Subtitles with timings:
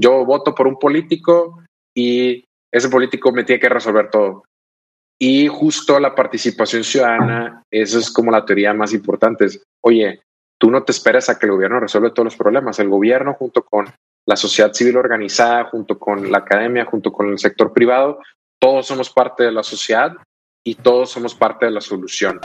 [0.00, 1.62] yo voto por un político
[1.94, 4.44] y ese político me tiene que resolver todo.
[5.18, 9.46] Y justo la participación ciudadana, eso es como la teoría más importante.
[9.80, 10.20] Oye,
[10.58, 12.78] tú no te esperas a que el gobierno resuelva todos los problemas.
[12.78, 13.86] El gobierno junto con
[14.26, 18.18] la sociedad civil organizada, junto con la academia, junto con el sector privado,
[18.58, 20.16] todos somos parte de la sociedad
[20.64, 22.40] y todos somos parte de la solución.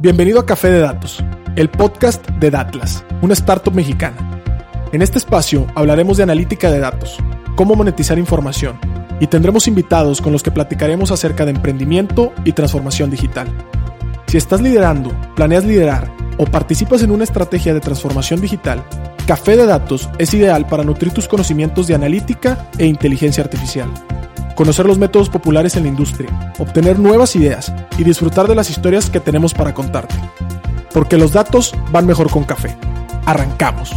[0.00, 1.24] Bienvenido a Café de Datos,
[1.56, 4.16] el podcast de Datlas, una startup mexicana.
[4.92, 7.18] En este espacio hablaremos de analítica de datos,
[7.56, 8.78] cómo monetizar información
[9.18, 13.48] y tendremos invitados con los que platicaremos acerca de emprendimiento y transformación digital.
[14.28, 18.84] Si estás liderando, planeas liderar o participas en una estrategia de transformación digital,
[19.26, 23.90] Café de Datos es ideal para nutrir tus conocimientos de analítica e inteligencia artificial
[24.58, 29.08] conocer los métodos populares en la industria, obtener nuevas ideas y disfrutar de las historias
[29.08, 30.16] que tenemos para contarte.
[30.92, 32.76] Porque los datos van mejor con café.
[33.24, 33.92] Arrancamos.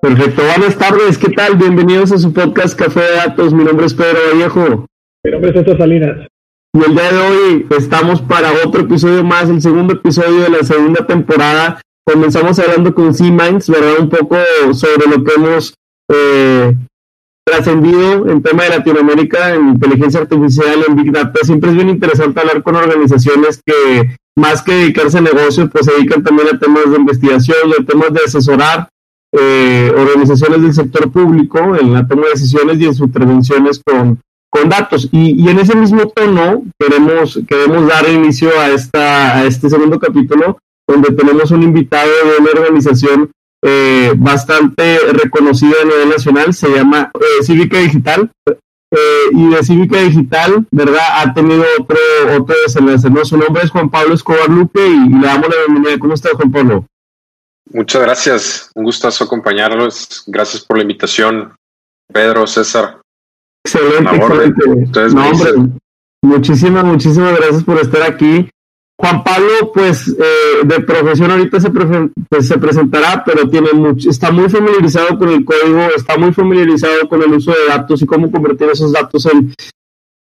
[0.00, 1.56] Perfecto, buenas tardes, ¿qué tal?
[1.56, 3.52] Bienvenidos a su podcast Café de Datos.
[3.52, 4.86] Mi nombre es Pedro Vallejo.
[5.24, 6.28] Mi nombre es César Salinas.
[6.72, 10.62] Y el día de hoy estamos para otro episodio más, el segundo episodio de la
[10.62, 14.00] segunda temporada comenzamos hablando con C-Minds, ¿verdad?
[14.00, 14.36] Un poco
[14.72, 15.74] sobre lo que hemos
[16.10, 16.74] eh,
[17.44, 21.40] trascendido en tema de Latinoamérica, en inteligencia artificial, en Big Data.
[21.42, 25.92] Siempre es bien interesante hablar con organizaciones que, más que dedicarse a negocios, pues se
[25.92, 28.88] dedican también a temas de investigación y a temas de asesorar
[29.34, 34.20] eh, organizaciones del sector público en la toma de decisiones y en sus intervenciones con,
[34.50, 35.08] con datos.
[35.10, 39.98] Y, y, en ese mismo tono queremos, queremos dar inicio a, esta, a este segundo
[39.98, 43.30] capítulo donde tenemos un invitado de una organización
[43.64, 48.30] eh, bastante reconocida a nivel nacional, se llama eh, Cívica Digital.
[48.94, 51.22] Eh, y de Cívica Digital, ¿verdad?
[51.22, 51.96] Ha tenido otro,
[52.38, 53.24] otro desenlace, ¿no?
[53.24, 55.98] Su nombre es Juan Pablo Escobar Luque y, le damos la bienvenida.
[55.98, 56.84] ¿Cómo estás, Juan Pablo?
[57.70, 60.24] Muchas gracias, un gustazo acompañarlos.
[60.26, 61.54] Gracias por la invitación,
[62.12, 63.00] Pedro, César.
[63.64, 65.14] Excelente, excelente.
[65.14, 65.52] No, hombre,
[66.22, 68.50] muchísimas, muchísimas gracias por estar aquí.
[68.98, 73.70] Juan Pablo, pues eh, de profesión ahorita se, pues, se presentará, pero tiene
[74.08, 78.06] está muy familiarizado con el código, está muy familiarizado con el uso de datos y
[78.06, 79.52] cómo convertir esos datos en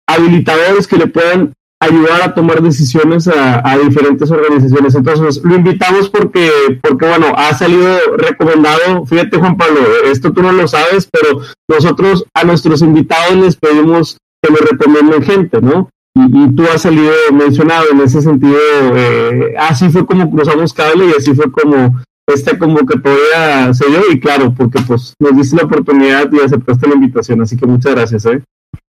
[0.07, 4.95] habilitadores que le puedan ayudar a tomar decisiones a, diferentes organizaciones.
[4.95, 6.49] Entonces, lo invitamos porque,
[6.81, 12.25] porque, bueno, ha salido recomendado, fíjate Juan Pablo, esto tú no lo sabes, pero nosotros
[12.33, 15.89] a nuestros invitados les pedimos que le recomienden gente, ¿no?
[16.25, 18.57] Y, tú has salido mencionado en ese sentido,
[18.95, 24.19] eh, así fue como cruzamos cable y así fue como esta convocatoria se dio y
[24.19, 28.25] claro, porque pues nos diste la oportunidad y aceptaste la invitación, así que muchas gracias.
[28.25, 28.41] ¿eh?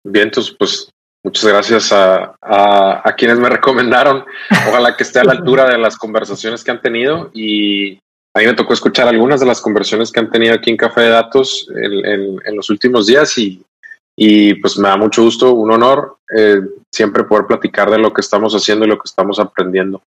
[0.03, 0.89] Bien, entonces pues
[1.23, 4.23] muchas gracias a, a, quienes me recomendaron,
[4.69, 7.95] ojalá que esté a la altura de las conversaciones que han tenido y
[8.33, 11.01] a mí me tocó escuchar algunas de las conversaciones que han tenido aquí en Café
[11.01, 13.61] de Datos en, en los últimos días y
[14.19, 16.59] y pues me da mucho gusto, un honor eh,
[16.97, 20.01] siempre poder platicar de lo que estamos haciendo y lo que estamos aprendiendo.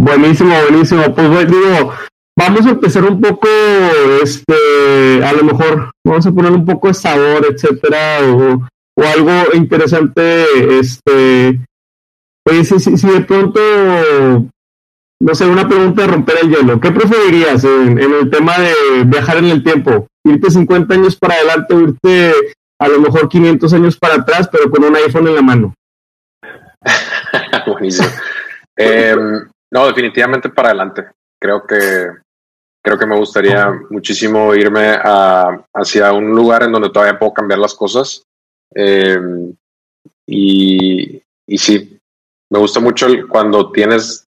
[0.00, 1.14] Buenísimo, buenísimo.
[1.14, 1.92] Pues digo,
[2.38, 3.48] vamos a empezar un poco,
[4.22, 8.62] este, a lo mejor vamos a poner un poco de sabor, etcétera, o,
[8.96, 11.58] algo interesante, este,
[12.48, 13.60] oye, si, si, de pronto,
[15.20, 19.04] no sé, una pregunta de romper el hielo, ¿qué preferirías en, en el tema de
[19.06, 20.06] viajar en el tiempo?
[20.24, 22.32] ¿Irte 50 años para adelante o irte
[22.82, 25.74] a lo mejor 500 años para atrás, pero con un iPhone en la mano.
[27.66, 28.08] Buenísimo.
[28.76, 31.06] Em, no, definitivamente para adelante.
[31.40, 32.08] Creo que
[32.84, 37.60] creo que me gustaría muchísimo irme a, hacia un lugar en donde todavía puedo cambiar
[37.60, 38.24] las cosas.
[38.74, 39.54] Em,
[40.26, 42.00] y, y sí,
[42.50, 44.26] me gusta mucho cuando tienes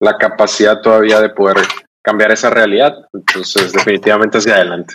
[0.00, 1.56] la capacidad todavía de poder
[2.02, 3.08] cambiar esa realidad.
[3.12, 4.94] Entonces, definitivamente hacia adelante.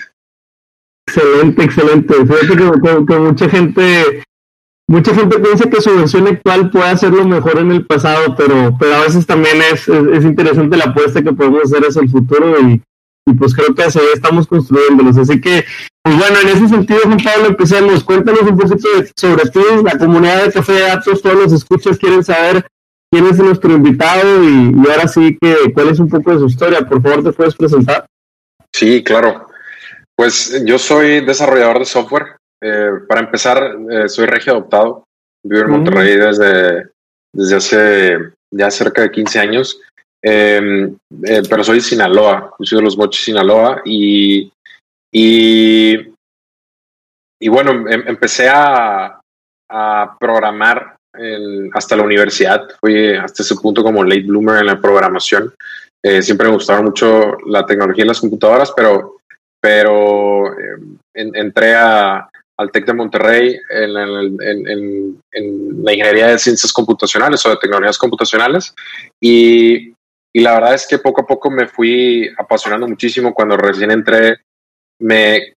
[1.11, 2.13] Excelente, excelente.
[2.25, 4.23] Fíjate que, mucha gente
[4.87, 8.95] mucha gente piensa que su versión actual puede hacerlo mejor en el pasado, pero, pero
[8.95, 12.81] a veces también es, es, interesante la apuesta que podemos hacer hacia el futuro y,
[13.37, 15.17] pues creo que así estamos construyéndolos.
[15.17, 15.63] Así que,
[16.03, 18.03] pues bueno, en ese sentido, Juan Pablo, empecemos.
[18.03, 22.23] Cuéntanos un poquito sobre ti, la comunidad de Café de Datos, todos los escuchas quieren
[22.23, 22.65] saber
[23.11, 26.47] quién es nuestro invitado y, y ahora sí que cuál es un poco de su
[26.47, 26.81] historia.
[26.81, 28.05] Por favor, te puedes presentar.
[28.73, 29.50] Sí, claro.
[30.15, 32.37] Pues yo soy desarrollador de software.
[32.63, 35.03] Eh, para empezar, eh, soy regio adoptado.
[35.43, 35.71] Vivo en mm.
[35.71, 36.89] Monterrey desde,
[37.33, 38.17] desde hace
[38.53, 39.81] ya cerca de 15 años.
[40.23, 44.51] Em, eh, pero soy de Sinaloa, soy de los Mochis Sinaloa y,
[45.11, 46.13] y,
[47.41, 49.19] y bueno, em, empecé a,
[49.69, 50.95] a, programar
[51.73, 52.67] hasta la universidad.
[52.79, 55.53] Fui hasta ese punto como late bloomer en la programación.
[56.03, 59.17] Eh, siempre me gustaba mucho la tecnología en las computadoras, pero,
[59.61, 60.77] pero eh,
[61.13, 62.27] entré a,
[62.57, 63.93] al TEC de Monterrey en,
[65.83, 68.73] la ingeniería de ciencias computacionales o de tecnologías computacionales.
[69.21, 69.93] Y,
[70.33, 73.33] y, la verdad es que poco a poco me fui apasionando muchísimo.
[73.33, 74.39] Cuando recién entré,
[74.99, 75.53] me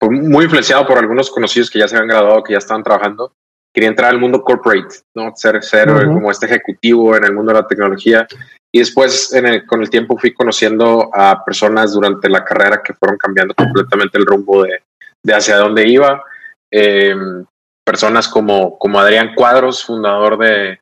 [0.00, 3.32] muy influenciado por algunos conocidos que ya se habían graduado, que ya estaban trabajando.
[3.72, 5.32] Quería entrar al mundo corporate, ¿no?
[5.36, 8.26] Ser, ser como este ejecutivo en el mundo de la tecnología.
[8.74, 9.34] Y después,
[9.66, 14.26] con el tiempo, fui conociendo a personas durante la carrera que fueron cambiando completamente el
[14.26, 14.82] rumbo de,
[15.24, 16.22] de hacia dónde iba.
[16.70, 17.44] Em,
[17.84, 20.78] personas como, como Adrián Cuadros, fundador de,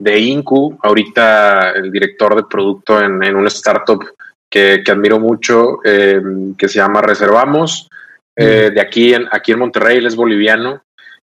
[0.00, 4.02] de Incu, ahorita el director de producto en, en una startup
[4.50, 7.88] que, que admiro mucho, em, que se llama Reservamos.
[8.38, 10.82] Eh, de aquí en, aquí en Monterrey, él es boliviano.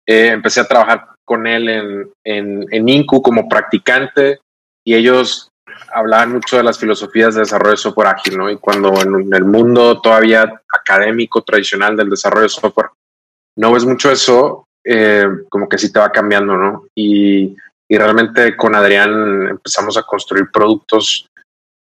[0.07, 4.41] Eh, empecé a trabajar con él en, en, en, Incu como practicante
[4.87, 5.51] y ellos
[5.93, 8.51] hablaban mucho de las filosofías de desarrollo de software ágil, ¿no?
[8.51, 12.91] Y cuando en el mundo todavía académico tradicional del desarrollo de software
[13.57, 16.87] no ves mucho eso, eh, como que sí te va cambiando, ¿no?
[16.95, 17.57] Y,
[17.89, 21.27] y, realmente con Adrián empezamos a construir productos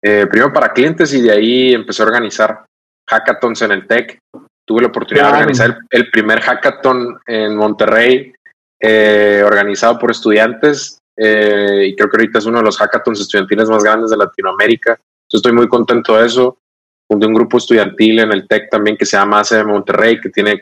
[0.01, 2.65] primero para clientes y de ahí empecé a organizar
[3.09, 4.17] hackathons en el tech
[4.67, 8.33] Tuve la oportunidad de organizar el, primer hackathon en Monterrey,
[8.81, 13.69] eh, organizado por estudiantes, eh, y creo que ahorita es uno de los hackathons estudiantiles
[13.69, 14.99] más grandes de Latinoamérica.
[15.29, 16.59] Yo estoy muy contento de eso.
[17.09, 20.29] Fundé un grupo estudiantil en el TEC también que se llama ACE de Monterrey, que
[20.29, 20.59] tiene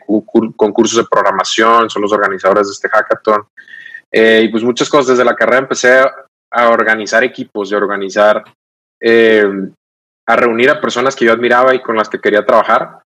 [0.56, 3.44] concursos de programación, son los organizadores de este hackathon.
[4.10, 5.08] Eh, y pues muchas cosas.
[5.08, 6.00] Desde la carrera empecé
[6.50, 8.42] a organizar equipos, de organizar,
[10.28, 13.00] a reunir a personas que yo admiraba y con las que quería trabajar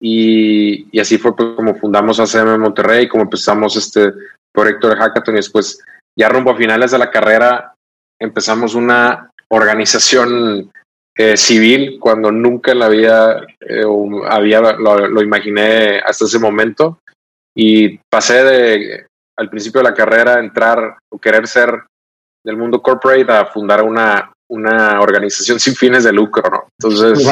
[0.00, 4.12] y, así fue pues, como fundamos ACM Monterrey, como empezamos este
[4.52, 5.78] proyecto de Hackathon y después
[6.20, 7.74] ya rumbo a finales de la carrera
[8.20, 10.70] empezamos una organización
[11.16, 13.84] eh, civil cuando nunca en la vida eh,
[14.28, 16.98] había, lo, imaginé hasta ese momento
[17.56, 19.06] y pasé de
[19.38, 21.84] al principio de la carrera entrar o querer ser
[22.44, 26.68] del mundo corporate a fundar una, una organización sin fines de lucro, ¿no?
[26.78, 27.26] Entonces,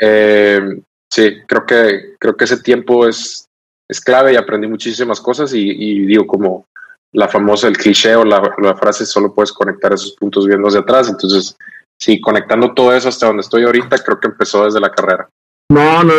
[0.00, 0.80] eh,
[1.12, 3.44] sí, creo que, creo que ese tiempo es,
[3.90, 6.64] es clave y aprendí muchísimas cosas y, digo, como
[7.14, 10.80] la famosa, el cliché o la, la, frase, solo puedes conectar esos puntos viendo hacia
[10.80, 11.08] atrás.
[11.08, 11.56] Entonces,
[11.98, 15.28] sí, conectando todo eso hasta donde estoy ahorita, creo que empezó desde la carrera.
[15.70, 16.12] No, no,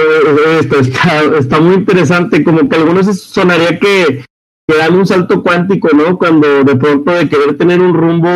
[0.59, 4.25] está, está, muy interesante, como que algunos sonaría que,
[4.68, 6.18] que dan un salto cuántico, ¿no?
[6.18, 8.30] Cuando de pronto de querer tener un rumbo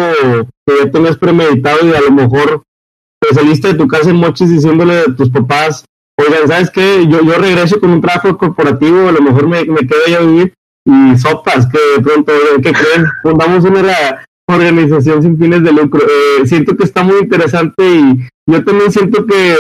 [0.67, 2.63] que ya tenías premeditado y a lo mejor
[3.21, 5.83] te saliste de tu casa en mochis diciéndole a tus papás,
[6.17, 7.07] oigan, ¿sabes qué?
[7.07, 10.19] Yo, yo regreso con un trabajo corporativo, a lo mejor me, me quedo ahí a
[10.19, 10.53] vivir
[10.85, 13.05] y sopas, que de pronto, ¿qué creen?
[13.23, 16.01] Fundamos una organización sin fines de lucro.
[16.01, 19.55] Eh, siento que está muy interesante y yo también siento que,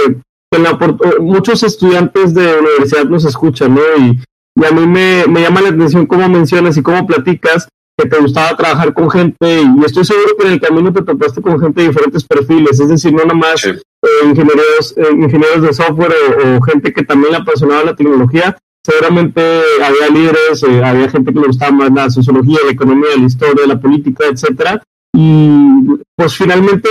[1.19, 3.81] muchos estudiantes de universidad nos escuchan, ¿no?
[3.99, 4.19] Y,
[4.55, 7.67] y a mí me, me llama la atención cómo mencionas y cómo platicas
[7.99, 11.41] que te gustaba trabajar con gente y estoy seguro que en el camino te topaste
[11.41, 13.77] con gente de diferentes perfiles, es decir, no nada más eh,
[14.23, 16.13] ingenieros, eh, ingenieros de software
[16.45, 18.57] o, gente que también le apasionaba la tecnología,
[18.89, 19.41] seguramente
[19.83, 23.67] había líderes, eh, había gente que le gustaba más la sociología, la economía, la historia,
[23.67, 24.81] la política, etcétera,
[25.13, 25.81] y
[26.15, 26.89] pues finalmente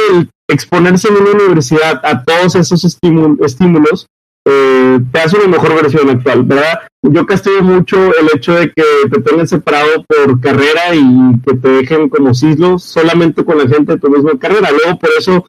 [0.49, 4.07] exponerse en una universidad a todos esos estímulos
[4.51, 6.81] eh, te hace una mejor versión actual, ¿verdad?
[7.03, 11.69] Yo castigo mucho el hecho de que te tengan separado por carrera y que te
[11.69, 14.71] dejen como sislos solamente con la gente de tu misma carrera.
[14.71, 15.47] Luego por eso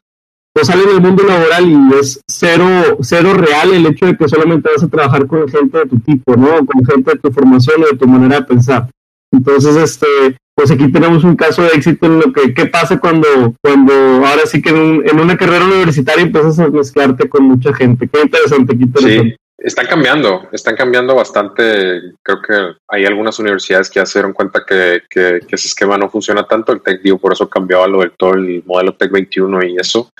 [0.60, 4.28] pues sale en el mundo laboral y es cero, cero real el hecho de que
[4.28, 6.66] solamente vas a trabajar con gente de tu tipo, ¿no?
[6.66, 8.90] Con gente de tu formación o de tu manera de pensar.
[9.32, 10.06] Entonces, este,
[10.54, 14.44] pues aquí tenemos un caso de éxito en lo que qué pasa cuando, cuando ahora
[14.44, 18.06] sí que en, una carrera universitaria empiezas a mezclarte con mucha gente.
[18.06, 19.36] Qué interesante, qué interesante.
[19.60, 22.00] Están cambiando, están cambiando bastante.
[22.22, 26.46] Creo que hay algunas universidades que ya se dieron cuenta que, ese esquema no funciona
[26.46, 26.72] tanto.
[26.72, 29.76] El Tech, digo, por eso cambió a lo del todo el modelo Tech 21 y
[29.76, 30.10] eso.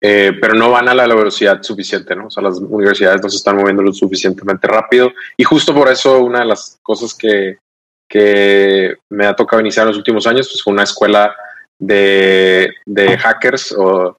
[0.00, 2.26] Eh, pero no van a la velocidad suficiente, ¿no?
[2.26, 5.12] O sea, las universidades no se están moviendo lo suficientemente rápido.
[5.36, 7.58] Y justo por eso una de las cosas que
[8.10, 11.34] que me ha tocado iniciar en los últimos años, pues fue una escuela
[11.78, 14.16] de, de hackers o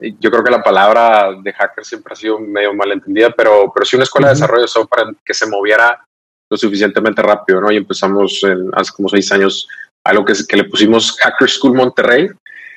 [0.00, 3.96] yo creo que la palabra de hackers siempre ha sido medio malentendida, pero, pero sí
[3.96, 6.02] una escuela de desarrollo de software que se moviera
[6.50, 7.70] lo suficientemente rápido, ¿no?
[7.70, 9.68] Y empezamos en, hace como seis años
[10.04, 12.28] algo que, que le pusimos Hacker School Monterrey.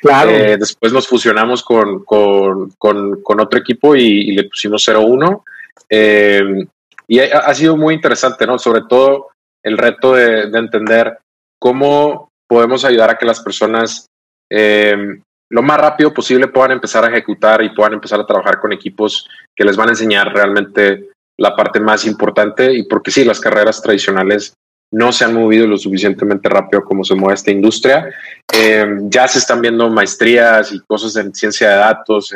[0.01, 0.31] Claro.
[0.31, 5.45] Eh, después nos fusionamos con, con, con, con otro equipo y, le pusimos 01.
[5.89, 6.65] Eh,
[7.07, 8.59] y ha, ha, sido muy interesante, ¿no?
[8.59, 9.29] Sobre todo
[9.63, 11.17] el reto de, entender
[11.59, 14.07] cómo podemos ayudar a que las personas
[14.51, 15.21] eh,
[15.53, 19.29] lo más rápido posible puedan empezar a ejecutar y puedan empezar a trabajar con equipos
[19.55, 23.79] que les van a enseñar realmente la parte más importante y porque sí, las carreras
[23.79, 24.55] tradicionales
[24.91, 28.09] no se han movido lo suficientemente rápido como se mueve esta industria.
[28.51, 32.33] Eh, ya se están viendo maestrías y cosas en ciencia de datos,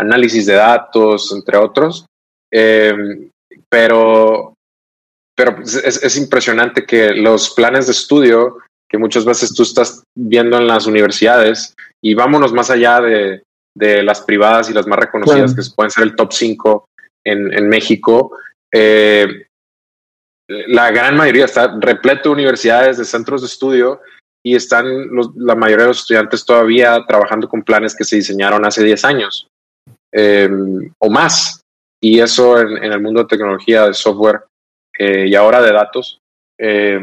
[0.00, 2.06] análisis de datos, entre otros.
[2.50, 3.28] Eh,
[3.68, 4.54] pero
[5.36, 10.66] pero es, impresionante que los planes de estudio que muchas veces tú estás viendo en
[10.66, 13.42] las universidades y vámonos más allá de,
[13.76, 16.88] las privadas y las más reconocidas que pueden ser el top 5
[17.26, 18.36] en, México,
[18.72, 19.46] eh,
[20.48, 24.00] la gran mayoría está repleto de universidades, de centros de estudio
[24.44, 24.86] y están
[25.36, 29.48] la mayoría de los estudiantes todavía trabajando con planes que se diseñaron hace 10 años
[30.12, 30.48] eh,
[30.98, 31.60] o más.
[32.02, 34.42] Y eso en, el mundo de tecnología, de software
[34.98, 36.18] eh, y ahora de datos,
[36.60, 37.00] eh,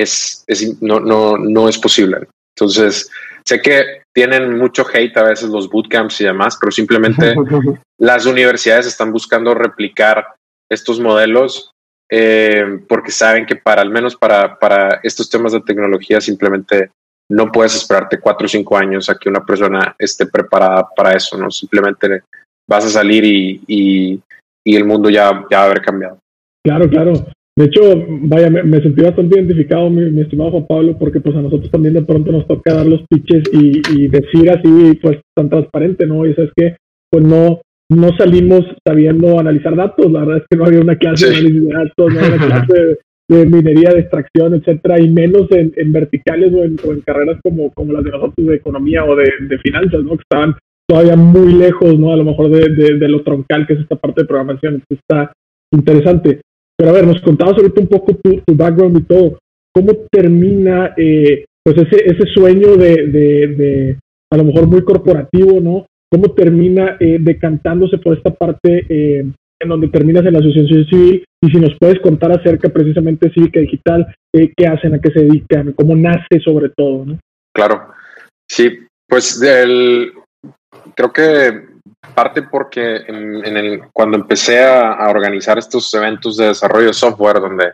[0.00, 2.28] es, es no, no, no, es posible.
[2.56, 3.10] Entonces,
[3.44, 7.34] sé que tienen mucho hate a veces los bootcamps y demás, pero simplemente
[7.98, 10.26] las universidades están buscando replicar
[10.70, 11.70] estos modelos
[12.10, 16.90] eh, porque saben que para al menos para, para estos temas de tecnología simplemente
[17.30, 21.36] no puedes esperarte cuatro o cinco años a que una persona esté preparada para eso,
[21.36, 21.50] ¿no?
[21.50, 22.22] Simplemente
[22.66, 24.20] vas a salir y, y,
[24.64, 26.18] y el mundo ya, ya va a haber cambiado.
[26.64, 27.12] Claro, claro.
[27.58, 31.68] De hecho, vaya, me, sentí bastante identificado, mi, estimado Juan Pablo, porque pues a nosotros
[31.72, 36.24] también de pronto nos toca dar los pitches y, decir así, pues tan transparente, ¿no?
[36.24, 36.76] Y es que,
[37.10, 37.60] pues no,
[37.90, 41.64] no salimos sabiendo analizar datos, la verdad es que no había una clase de análisis
[41.64, 42.98] de datos, no había una clase
[43.28, 48.04] de, minería, de extracción, etcétera, y menos en, verticales o en, carreras como, como las
[48.04, 50.10] de nosotros de economía o de, finanzas, ¿no?
[50.10, 50.54] Que estaban
[50.88, 52.12] todavía muy lejos, ¿no?
[52.12, 54.74] A lo mejor de, de, lo troncal que es esta parte de programación.
[54.74, 55.32] Entonces está
[55.72, 56.40] interesante.
[56.78, 59.38] Pero a ver, nos contabas ahorita un poco tu, background y todo.
[59.74, 63.98] ¿Cómo termina eh, pues ese, ese sueño de, de,
[64.32, 65.86] a lo mejor muy corporativo, ¿no?
[66.10, 69.26] ¿Cómo termina eh, decantándose por esta parte eh,
[69.60, 71.24] en donde terminas en la asociación civil?
[71.42, 75.24] Y si nos puedes contar acerca precisamente de Cívica Digital, qué hacen, a qué se
[75.24, 77.18] dedican, cómo nace sobre todo, ¿no?
[77.54, 77.88] Claro,
[78.48, 78.70] sí,
[79.08, 80.12] pues del,
[80.94, 81.77] creo que
[82.14, 87.72] parte porque en, el, cuando empecé a, organizar estos eventos de desarrollo de software, donde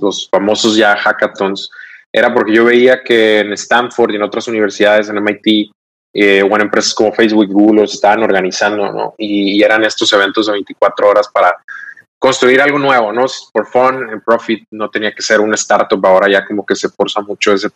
[0.00, 1.70] los, famosos ya hackathons,
[2.12, 5.70] era porque yo veía que en Stanford y en otras universidades, en MIT,
[6.14, 9.14] eh, o en empresas como Facebook Google estaban organizando, ¿no?
[9.18, 11.54] Y, eran estos eventos de 24 horas para
[12.18, 13.26] construir algo nuevo, ¿no?
[13.52, 16.88] Por fun, en profit, no tenía que ser un startup, ahora ya como que se
[16.88, 17.68] forza mucho ese,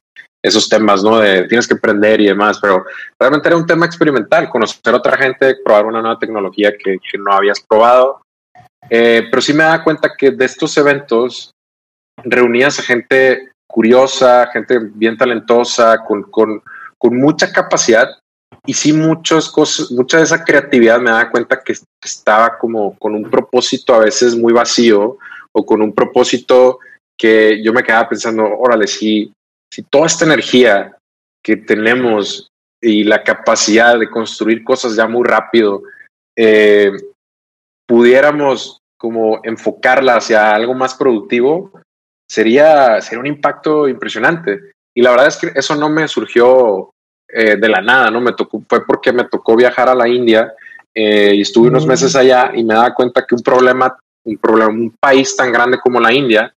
[0.42, 1.18] esos temas, ¿no?
[1.18, 2.84] De tienes que aprender y demás, pero
[3.18, 7.32] realmente era un tema experimental, conocer a otra gente, probar una nueva tecnología que, no
[7.32, 8.22] habías probado.
[8.88, 11.52] Eh, pero sí me daba cuenta que de estos eventos
[12.24, 16.62] reunías a gente curiosa, gente bien talentosa, con, con,
[16.98, 18.08] con mucha capacidad
[18.66, 23.14] y sí muchas cosas, mucha de esa creatividad me daba cuenta que estaba como con
[23.14, 25.18] un propósito a veces muy vacío
[25.52, 26.78] o con un propósito
[27.18, 29.32] que yo me quedaba pensando, órale, sí
[29.72, 30.96] si toda esta energía
[31.42, 32.48] que tenemos
[32.82, 35.82] y la capacidad de construir cosas ya muy rápido,
[36.36, 36.92] eh,
[37.86, 41.72] pudiéramos como enfocarla hacia algo más productivo,
[42.28, 44.72] sería, sería un impacto impresionante.
[44.94, 46.90] Y la verdad es que eso no me surgió
[47.28, 48.20] eh, de la nada, ¿no?
[48.20, 50.52] Me tocó, fue porque me tocó viajar a la India
[50.94, 54.70] eh, y estuve unos meses allá y me daba cuenta que un problema, un problema,
[54.70, 56.52] un país tan grande como la India,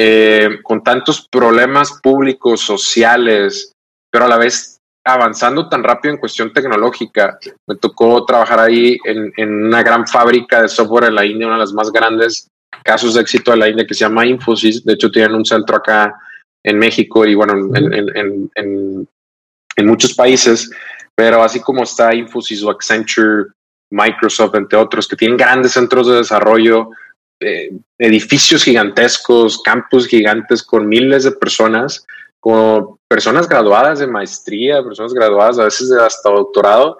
[0.00, 3.72] eh, con tantos problemas públicos, sociales,
[4.12, 7.36] pero a la vez avanzando tan rápido en cuestión tecnológica.
[7.66, 11.62] Me tocó trabajar ahí en, una gran fábrica de software en la India, una de
[11.62, 12.46] las más grandes
[12.84, 14.84] casos de éxito de la India que se llama Infosys.
[14.84, 16.14] De hecho, tienen un centro acá
[16.64, 20.70] en México y bueno, en, en muchos países,
[21.16, 23.46] pero así como está Infosys o Accenture,
[23.90, 26.90] Microsoft, entre otros, que tienen grandes centros de desarrollo
[27.40, 32.04] eh, edificios gigantescos, campus gigantes con miles de personas,
[32.40, 36.98] con personas graduadas de maestría, personas graduadas a veces de hasta doctorado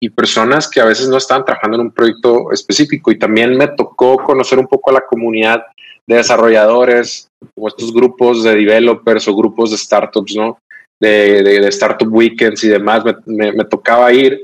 [0.00, 3.10] y personas que a veces no estaban trabajando en un proyecto específico.
[3.10, 5.62] Y también me tocó conocer un poco a la comunidad
[6.06, 10.58] de desarrolladores o estos grupos de developers o grupos de startups, ¿no?
[11.00, 13.04] De, de, startup weekends y demás.
[13.26, 14.40] Me, me, tocaba ir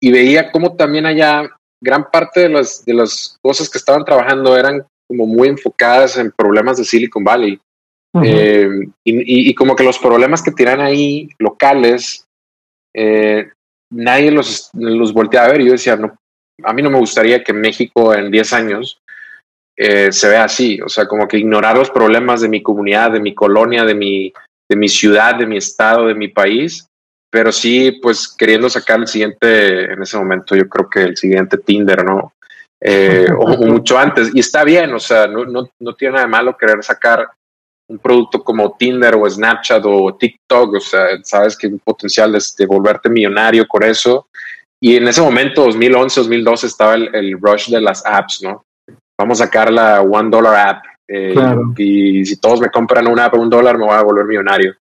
[0.00, 1.50] y veía cómo también allá
[1.82, 6.30] gran parte de las, de las cosas que estaban trabajando eran como muy enfocadas en
[6.30, 7.60] problemas de Silicon Valley.
[8.22, 8.68] Eh,
[9.04, 12.24] y, como que los problemas que tiran ahí locales,
[12.94, 13.50] eh,
[13.92, 15.62] nadie los, los voltea a ver.
[15.62, 16.16] Yo decía, no,
[16.62, 19.00] a mí no me gustaría que México en 10 años
[19.76, 20.80] eh, se vea así.
[20.80, 24.32] O sea, como que ignorar los problemas de mi comunidad, de mi colonia, de mi,
[24.68, 26.86] de mi ciudad, de mi estado, de mi país,
[27.30, 31.58] pero sí, pues queriendo sacar el siguiente, en ese momento yo creo que el siguiente
[31.58, 32.32] Tinder, ¿no?
[32.80, 36.30] Eh, o, mucho antes, y está bien, o sea, no, no, no tiene nada de
[36.30, 37.28] malo querer sacar
[37.90, 42.32] un producto como Tinder o Snapchat o TikTok, o sea, sabes que hay un potencial
[42.32, 44.28] de, volverte millonario con eso.
[44.80, 48.64] Y en ese momento, 2011, 2012, estaba el, rush de las apps, ¿no?
[49.18, 50.84] Vamos a sacar la One Dollar App.
[51.08, 51.34] Eh,
[51.76, 54.76] y si todos me compran una app a un dólar, me voy a volver millonario.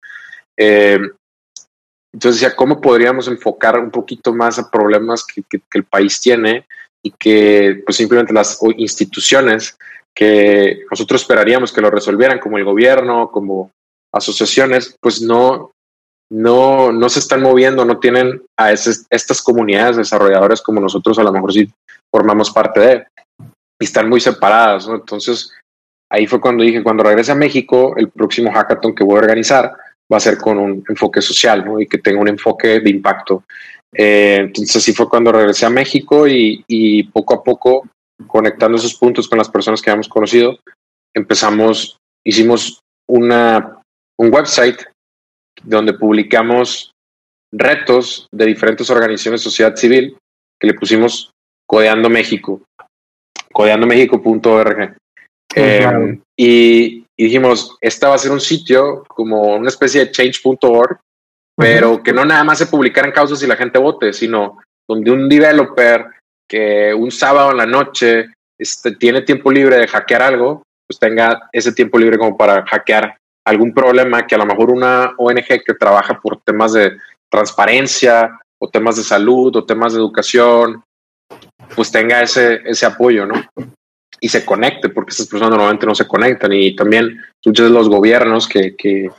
[0.58, 0.98] Eh,
[2.16, 6.64] entonces decía, ¿cómo podríamos enfocar un poquito más a problemas que, que el país tiene
[7.04, 9.76] y que pues simplemente las instituciones
[10.16, 13.70] que nosotros esperaríamos que lo resolvieran, como el gobierno, como
[14.14, 15.72] asociaciones, pues no,
[16.32, 21.32] no, no se están moviendo, no tienen a estas comunidades desarrolladoras como nosotros a lo
[21.32, 21.70] mejor sí
[22.10, 23.06] formamos parte de,
[23.78, 25.52] y están muy separadas, Entonces,
[26.10, 29.76] ahí fue cuando dije, cuando regrese a México, el próximo hackathon que voy a organizar
[30.12, 33.44] va a ser con un enfoque social, Y que tenga un enfoque de impacto.
[33.92, 37.88] Eh, entonces, así fue cuando regresé a México y, poco a poco
[38.26, 40.58] conectando esos puntos con las personas que habíamos conocido,
[41.14, 43.80] empezamos, hicimos una,
[44.18, 44.82] un website
[45.62, 46.92] donde publicamos
[47.52, 50.16] retos de diferentes organizaciones de sociedad civil
[50.60, 51.30] que le pusimos
[51.68, 52.62] Codeando México,
[53.52, 54.96] codeandomexico.org.
[55.56, 60.98] Eh, y, dijimos, esta va a ser un sitio como una especie de change.org,
[61.56, 64.58] pero que no nada más se publicaran causas y la gente vote, sino
[64.88, 66.06] donde un developer
[66.48, 68.26] que un sábado en la noche
[68.58, 73.16] este, tiene tiempo libre de hackear algo, pues tenga ese tiempo libre como para hackear
[73.46, 76.96] algún problema que a lo mejor una ONG que trabaja por temas de
[77.30, 80.82] transparencia o temas de salud o temas de educación,
[81.74, 83.34] pues tenga ese, ese apoyo, ¿no?
[84.20, 87.88] Y se conecte, porque estas personas normalmente no se conectan y también muchos de los
[87.88, 89.10] gobiernos que, que,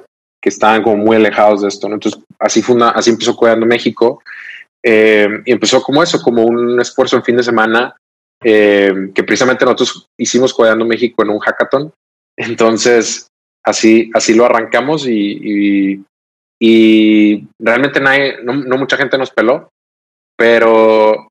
[0.42, 1.96] que estaban como muy alejados de esto, ¿no?
[1.96, 4.22] Entonces, así, funda, así empezó Cuidando México
[4.84, 7.96] eh, y empezó como eso, como un esfuerzo en fin de semana,
[8.44, 11.92] eh, que precisamente nosotros hicimos Codeando México en un hackathon.
[12.38, 13.28] Entonces,
[13.66, 16.02] así, así lo arrancamos y,
[16.60, 19.70] y, realmente nadie, no, mucha gente nos peló,
[20.38, 21.27] pero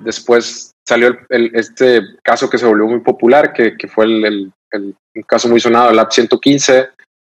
[0.00, 5.22] después salió el, este caso que se volvió muy popular, que, fue el, el, un
[5.22, 6.88] caso muy sonado, el App 115,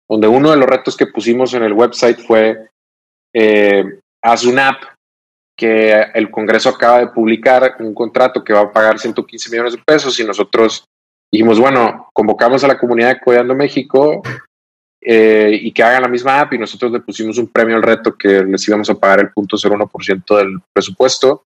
[0.09, 2.69] donde uno de los retos que pusimos en el website fue
[3.33, 4.83] eh, haz una app
[5.57, 9.81] que el Congreso acaba de publicar un contrato que va a pagar 115 millones de
[9.83, 10.85] pesos y nosotros
[11.31, 14.21] dijimos, bueno, convocamos a la comunidad de Codeando México
[15.01, 18.15] eh, y que hagan la misma app y nosotros le pusimos un premio al reto
[18.15, 21.43] que les íbamos a pagar el 0.01% del presupuesto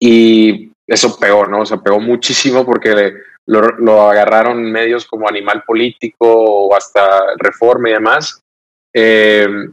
[0.00, 1.60] y eso pegó, ¿no?
[1.60, 3.12] O sea, pegó muchísimo porque
[3.46, 8.40] lo, agarraron medios como Animal Político o hasta Reforma y demás.
[8.94, 9.68] Eh,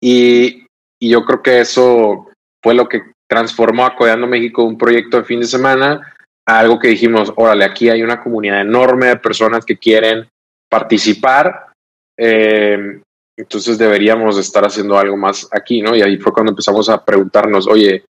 [0.00, 0.66] y,
[1.00, 2.30] y yo creo que eso
[2.62, 6.14] fue lo que transformó a Codeando México un proyecto de fin de semana
[6.46, 10.28] a algo que dijimos, órale, aquí hay una comunidad enorme de personas que quieren
[10.68, 11.72] participar,
[12.18, 13.00] eh,
[13.38, 15.96] entonces deberíamos estar haciendo algo más aquí, ¿no?
[15.96, 18.04] Y ahí fue cuando empezamos a preguntarnos, oye,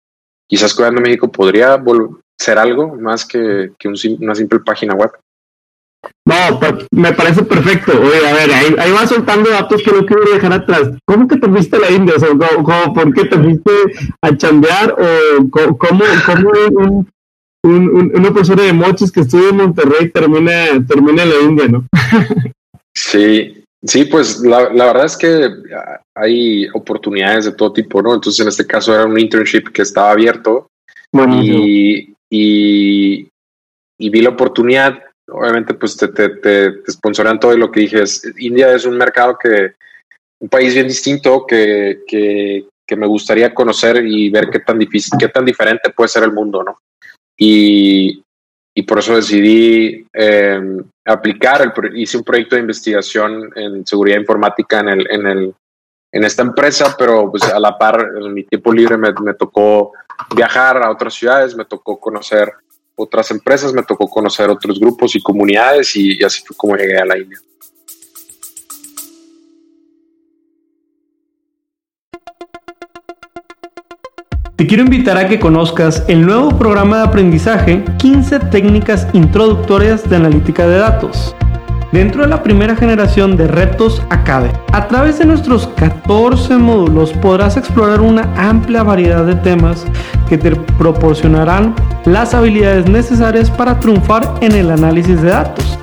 [0.51, 1.83] quizás Codeando México podría
[2.37, 5.13] ser algo más que, que una simple página web.
[6.27, 6.61] No,
[6.91, 7.93] me parece perfecto.
[7.93, 10.91] Oye, a ver, ahí, ahí va soltando datos que no quiero dejar atrás.
[11.05, 12.15] ¿Cómo que te fuiste a la India?
[12.17, 13.71] O sea, ¿cómo, ¿Por qué te fuiste
[14.23, 14.97] a chambear?
[14.99, 17.09] ¿O cómo, cómo un,
[17.63, 21.85] un, una persona de mochis que estudia en Monterrey termina, termina en la India, no?
[22.95, 25.51] sí, sí, pues la, la, verdad es que
[26.15, 28.15] hay oportunidades de todo tipo, ¿no?
[28.15, 30.69] Entonces, en este caso era un internship que estaba abierto
[31.13, 33.29] y, y,
[33.99, 38.03] y vi la oportunidad obviamente pues te, te, te, sponsorean todo y lo que dije
[38.03, 39.75] es, India es un mercado que,
[40.41, 45.19] un país bien distinto que, que, que, me gustaría conocer y ver qué tan difícil,
[45.19, 46.79] qué tan diferente puede ser el mundo, ¿no?
[47.39, 48.23] Y,
[48.81, 54.81] y por eso decidí em, aplicar, el, hice un proyecto de investigación en seguridad informática
[54.81, 55.55] en, el, en, el,
[56.11, 59.93] en esta empresa, pero pues a la par, en mi tiempo libre me, tocó
[60.35, 62.51] viajar a otras ciudades, me tocó conocer
[62.97, 67.05] otras empresas, me tocó conocer otros grupos y comunidades y, así fue como llegué a
[67.05, 67.39] la India.
[74.71, 80.65] Quiero invitar a que conozcas el nuevo programa de aprendizaje 15 técnicas introductorias de analítica
[80.65, 81.35] de datos
[81.91, 84.55] dentro de la primera generación de Retos Academy.
[84.73, 89.87] A través de nuestros 14 módulos podrás explorar una amplia variedad de temas
[90.29, 95.81] que te proporcionarán las habilidades necesarias para triunfar en el análisis de datos.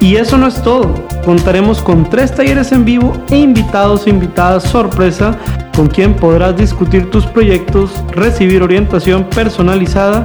[0.00, 0.94] Y eso no es todo.
[1.24, 5.36] Contaremos con tres talleres en vivo e invitados e invitadas sorpresa
[5.76, 10.24] con quien podrás discutir tus proyectos, recibir orientación personalizada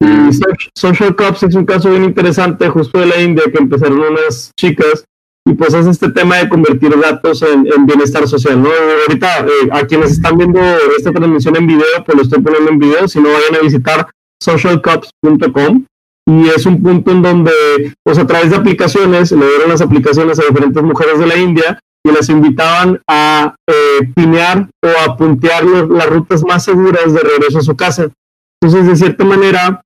[0.00, 0.32] Y mm.
[0.74, 5.04] Social Cups es un caso bien interesante, justo de la India, que empezaron unas chicas
[5.44, 8.68] y pues es este tema de convertir datos en, bienestar social, ¿no?
[9.02, 10.60] Ahorita eh, a quienes están viendo
[10.96, 14.08] esta transmisión en video, pues lo estoy poniendo en video, si no vayan a visitar
[14.40, 15.84] socialcups.com
[16.28, 17.52] y es un punto en donde
[18.04, 21.80] pues a través de aplicaciones le dieron las aplicaciones a diferentes mujeres de la India
[22.04, 27.58] y las invitaban a eh, pinear o a puntear las rutas más seguras de regreso
[27.58, 28.08] a su casa.
[28.60, 29.82] Entonces, de cierta manera,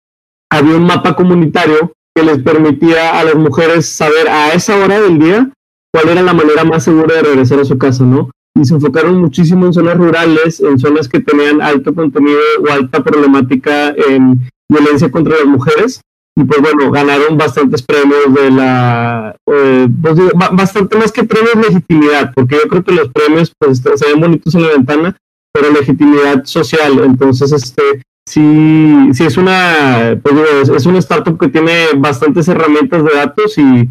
[0.50, 5.18] había un mapa comunitario que les permitía a las mujeres saber a esa hora del
[5.18, 5.50] día
[5.92, 8.30] cuál era la manera más segura de regresar a su casa, ¿no?
[8.58, 13.04] Y se enfocaron muchísimo en zonas rurales, en zonas que tenían alto contenido o alta
[13.04, 16.00] problemática en violencia contra las mujeres.
[16.38, 20.18] Y pues bueno, ganaron bastantes premios de la, eh, pues,
[20.52, 24.54] bastante más que premios legitimidad, porque yo creo que los premios pues se ven bonitos
[24.54, 25.16] en la ventana,
[25.52, 26.98] pero legitimidad social.
[27.04, 33.14] Entonces, este, sí, sí es una, pues es una startup que tiene bastantes herramientas de
[33.14, 33.90] datos y,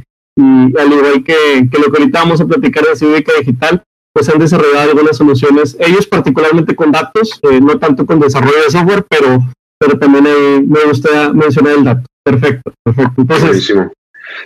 [0.77, 4.91] al igual que, lo que ahorita vamos a platicar de Cívica Digital, pues han desarrollado
[4.91, 9.43] algunas soluciones, ellos particularmente con datos, eh, no tanto con desarrollo de software, pero,
[9.79, 12.07] pero también me gusta mencionar el dato.
[12.23, 13.21] Perfecto, perfecto.
[13.21, 13.73] Entonces,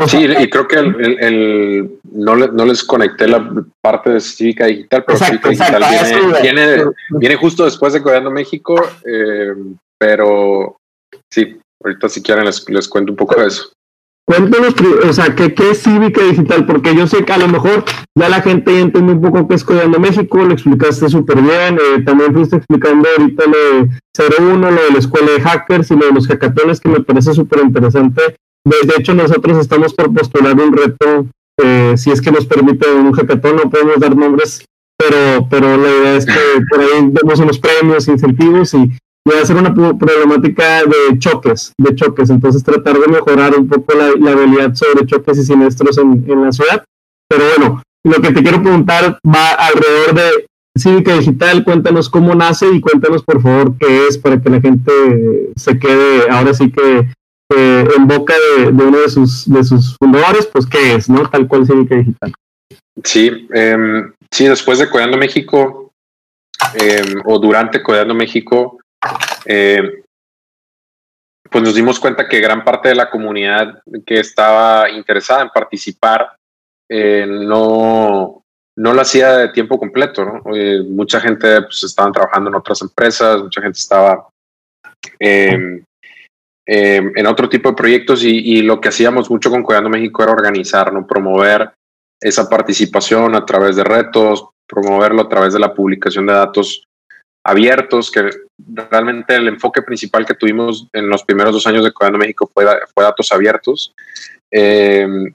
[0.08, 5.20] Sí, y creo que el, no, no, les conecté la parte de Cívica Digital, pero
[5.20, 5.84] Cívica Digital
[6.42, 8.76] viene, viene, justo después de Codeando México,
[9.06, 9.54] eh,
[9.98, 10.78] pero
[11.32, 13.72] sí, ahorita si quieren les, les cuento un poco de eso.
[14.30, 14.76] Cuéntanos,
[15.08, 16.68] o sea, ¿qué, ¿qué, es Cívica Digital?
[16.68, 17.84] Porque yo sé que a lo mejor
[18.16, 21.80] ya la gente ya entiende un poco qué es Codeando México, lo explicaste súper bien,
[21.80, 23.90] eh, también fuiste explicando ahorita lo de
[24.40, 27.34] 01, lo de la escuela de hackers y lo de los hackatones, que me parece
[27.34, 28.36] súper interesante.
[28.70, 31.26] De, hecho, nosotros estamos por postular un reto,
[31.62, 34.64] eh, si es que nos permite un hackatón, no podemos dar nombres,
[34.98, 36.34] pero, pero la idea es que
[36.70, 38.92] por ahí demos unos premios, incentivos y
[39.30, 43.94] va a ser una problemática de choques, de choques, entonces tratar de mejorar un poco
[43.94, 46.84] la, habilidad sobre choques y siniestros en, la ciudad.
[47.28, 50.46] Pero bueno, lo que te quiero preguntar va alrededor de
[50.78, 54.92] Cívica Digital, cuéntanos cómo nace y cuéntanos por favor qué es para que la gente
[55.56, 57.08] se quede ahora sí que
[57.50, 61.28] en boca de, uno de sus, de sus fundadores, pues qué es, ¿no?
[61.30, 62.34] Tal cual Cívica Digital.
[63.04, 65.92] Sí, em, sí, después de Codeando México
[66.76, 68.80] em, o durante Codeando México,
[69.46, 70.04] eh,
[71.50, 76.36] pues nos dimos cuenta que gran parte de la comunidad que estaba interesada en participar
[76.90, 78.44] eh, no,
[78.78, 80.42] no lo hacía de tiempo completo.
[80.54, 84.28] Eh, mucha gente pues, estaba trabajando en otras empresas, mucha gente estaba
[85.18, 85.84] em,
[86.72, 90.32] em, en otro tipo de proyectos y, lo que hacíamos mucho con Cuidando México era
[90.32, 91.72] organizar, promover
[92.22, 96.84] esa participación a través de retos, promoverlo a través de la publicación de datos
[97.44, 98.30] abiertos, que
[98.92, 102.66] realmente el enfoque principal que tuvimos en los primeros dos años de Codando México fue,
[102.94, 103.92] fue datos abiertos.
[104.52, 105.34] Em,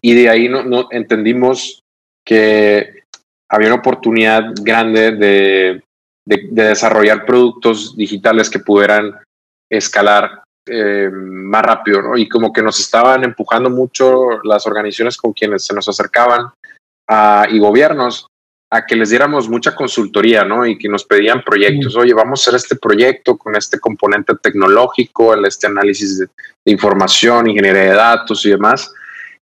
[0.00, 1.82] y de ahí no, entendimos
[2.24, 3.02] que
[3.50, 5.82] había una oportunidad grande de,
[6.24, 9.18] de, desarrollar productos digitales que pudieran
[9.68, 11.12] escalar em,
[11.44, 15.88] más rápido, Y como que nos estaban empujando mucho las organizaciones con quienes se nos
[15.88, 16.46] acercaban
[17.08, 18.30] a, y gobiernos
[18.72, 20.64] a que les diéramos mucha consultoría, ¿no?
[20.64, 21.96] Y que nos pedían proyectos.
[21.96, 26.28] Oye, vamos a hacer este proyecto con este componente tecnológico, el, este análisis de,
[26.66, 28.92] información, ingeniería de datos y demás.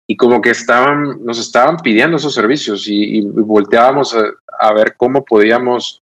[0.09, 6.01] Y como que estaban, nos estaban pidiendo esos servicios y, volteábamos a, ver cómo podíamos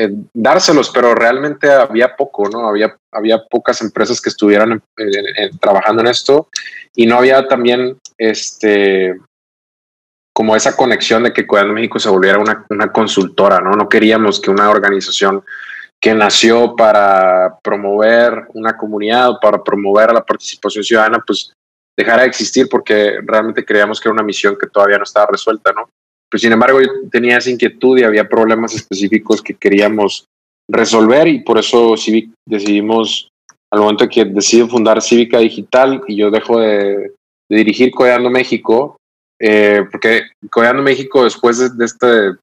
[0.00, 2.68] eh, dárselos, pero realmente había poco, ¿no?
[2.68, 4.80] Había, había pocas empresas que estuvieran
[5.60, 6.48] trabajando en esto
[6.94, 9.18] y no había también este
[10.32, 13.72] como esa conexión de que Cuidando México se volviera una, una consultora, ¿no?
[13.72, 15.42] No queríamos que una organización
[16.00, 21.52] que nació para promover una comunidad o para promover la participación ciudadana, pues
[21.96, 25.72] dejara de existir porque realmente creíamos que era una misión que todavía no estaba resuelta,
[25.72, 25.90] ¿no?
[26.30, 30.26] Pero sin embargo, yo tenía esa inquietud y había problemas específicos que queríamos
[30.70, 31.94] resolver y por eso
[32.46, 33.28] decidimos,
[33.72, 37.12] al momento que decidí fundar Cívica Digital y yo dejo de,
[37.50, 38.98] dirigir Codeando México,
[39.40, 42.34] eh, porque Codeando México después de, este,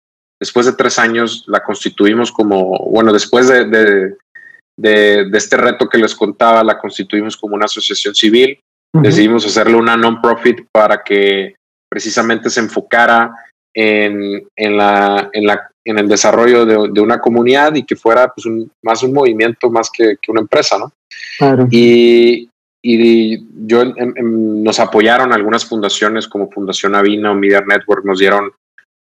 [0.41, 5.99] después de tres años la constituimos como, bueno, después de, de, de este reto que
[5.99, 8.59] les contaba, la constituimos como una asociación civil.
[8.93, 11.55] Decidimos hacerle una non-profit para que
[11.91, 13.35] precisamente se enfocara
[13.75, 18.31] en, en, la, en, la, en el desarrollo de, de, una comunidad y que fuera
[18.33, 20.93] pues, un, más un movimiento más que, que una empresa, ¿no?
[21.37, 21.67] Claro.
[21.69, 22.49] Y,
[22.81, 28.51] y yo nos apoyaron algunas fundaciones como Fundación Avina o Media Network, nos dieron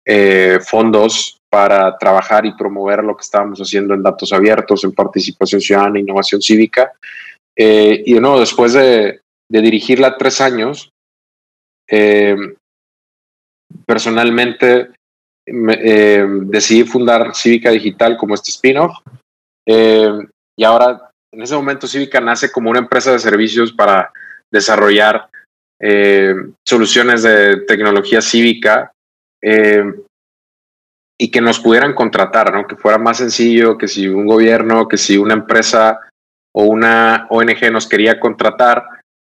[0.06, 5.60] eh, fondos para trabajar y promover lo que estábamos haciendo en datos abiertos, en participación
[5.60, 6.92] ciudadana, innovación cívica.
[7.56, 10.90] Eh, y no, después de, de dirigirla tres años,
[11.90, 12.36] eh,
[13.86, 14.90] personalmente
[15.46, 18.98] eh, decidí fundar Cívica Digital como este spin-off.
[19.66, 20.10] Eh,
[20.56, 24.12] y ahora, en ese momento, Cívica nace como una empresa de servicios para
[24.52, 25.28] desarrollar
[25.80, 26.34] eh,
[26.66, 28.92] soluciones de tecnología cívica
[31.18, 32.66] y que nos pudieran contratar, ¿no?
[32.66, 35.98] que fuera más sencillo que si un gobierno, que si una empresa
[36.54, 38.84] o una ONG nos quería contratar,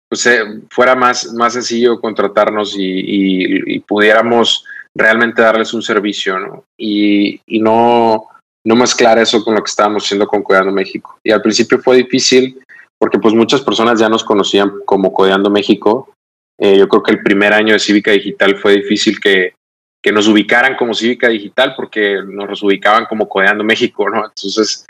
[0.09, 0.29] pues
[0.71, 4.65] fuera más, más sencillo contratarnos y, pudiéramos
[4.97, 6.65] realmente darles un servicio, ¿no?
[6.79, 8.29] Y, no,
[8.65, 11.19] no mezclar eso con lo que estábamos haciendo con Codeando México.
[11.25, 12.61] Y al principio fue difícil
[12.99, 16.13] porque pues muchas personas ya nos conocían como Codeando México.
[16.61, 19.55] Eh, yo creo que el primer año de Cívica Digital fue difícil que,
[20.03, 24.25] que nos ubicaran como Cívica Digital porque nos ubicaban como Codeando México, ¿no?
[24.25, 24.87] Entonces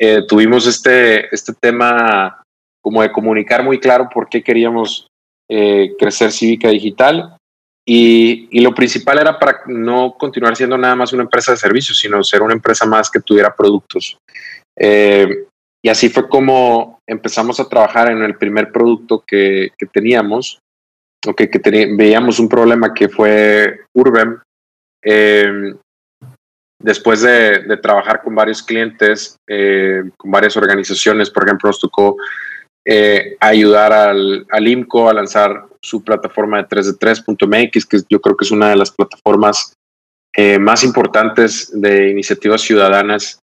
[0.00, 2.41] eh, tuvimos este, este tema
[2.82, 5.06] como de comunicar muy claro por qué queríamos
[5.50, 7.36] eh, crecer cívica digital.
[7.86, 11.98] Y, y, lo principal era para no continuar siendo nada más una empresa de servicios,
[11.98, 14.16] sino ser una empresa más que tuviera productos.
[14.78, 15.46] Eh,
[15.84, 20.60] y así fue como empezamos a trabajar en el primer producto que, que teníamos,
[21.26, 21.58] o que, que
[21.96, 24.40] veíamos un problema que fue Urban.
[25.04, 25.74] Eh,
[26.80, 29.36] después de, de, trabajar con varios clientes,
[30.16, 32.16] con varias organizaciones, por ejemplo, nos tocó
[32.84, 38.44] eh, ayudar al, al, IMCO a lanzar su plataforma de 3D3.mx, que yo creo que
[38.44, 39.74] es una de las plataformas
[40.34, 43.38] eh, más importantes de iniciativas ciudadanas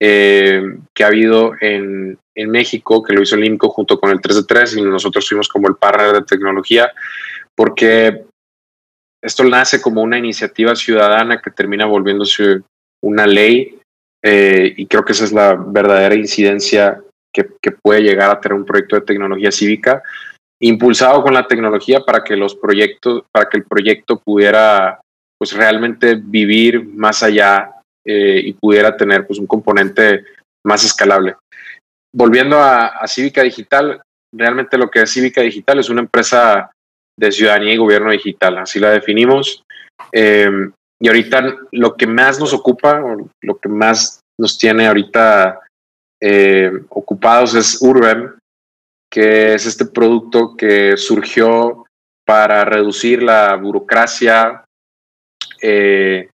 [0.00, 0.62] eh,
[0.94, 4.78] que ha habido en, en, México, que lo hizo el IMCO junto con el 3D3
[4.78, 6.92] y nosotros fuimos como el partner de tecnología,
[7.56, 8.24] porque
[9.22, 12.60] esto nace como una iniciativa ciudadana que termina volviéndose
[13.02, 13.80] una ley
[14.26, 17.03] y creo que esa es la verdadera incidencia
[17.34, 20.02] que, puede llegar a tener un proyecto de tecnología cívica
[20.62, 25.00] impulsado con la tecnología para que los proyectos, para que el proyecto pudiera
[25.38, 27.72] pues realmente vivir más allá
[28.06, 30.24] eh, y pudiera tener pues un componente
[30.64, 31.34] más escalable.
[32.14, 34.00] Volviendo a, Cívica Digital,
[34.32, 36.70] realmente lo que es Cívica Digital es una empresa
[37.18, 39.62] de ciudadanía y gobierno digital, así la definimos.
[40.12, 40.50] Eh,
[41.02, 43.02] y ahorita lo que más nos ocupa,
[43.42, 45.60] lo que más nos tiene ahorita
[46.26, 48.38] eh, ocupados es Urban,
[49.12, 51.84] que es este producto que surgió
[52.26, 54.64] para reducir la burocracia,
[55.60, 56.30] eh,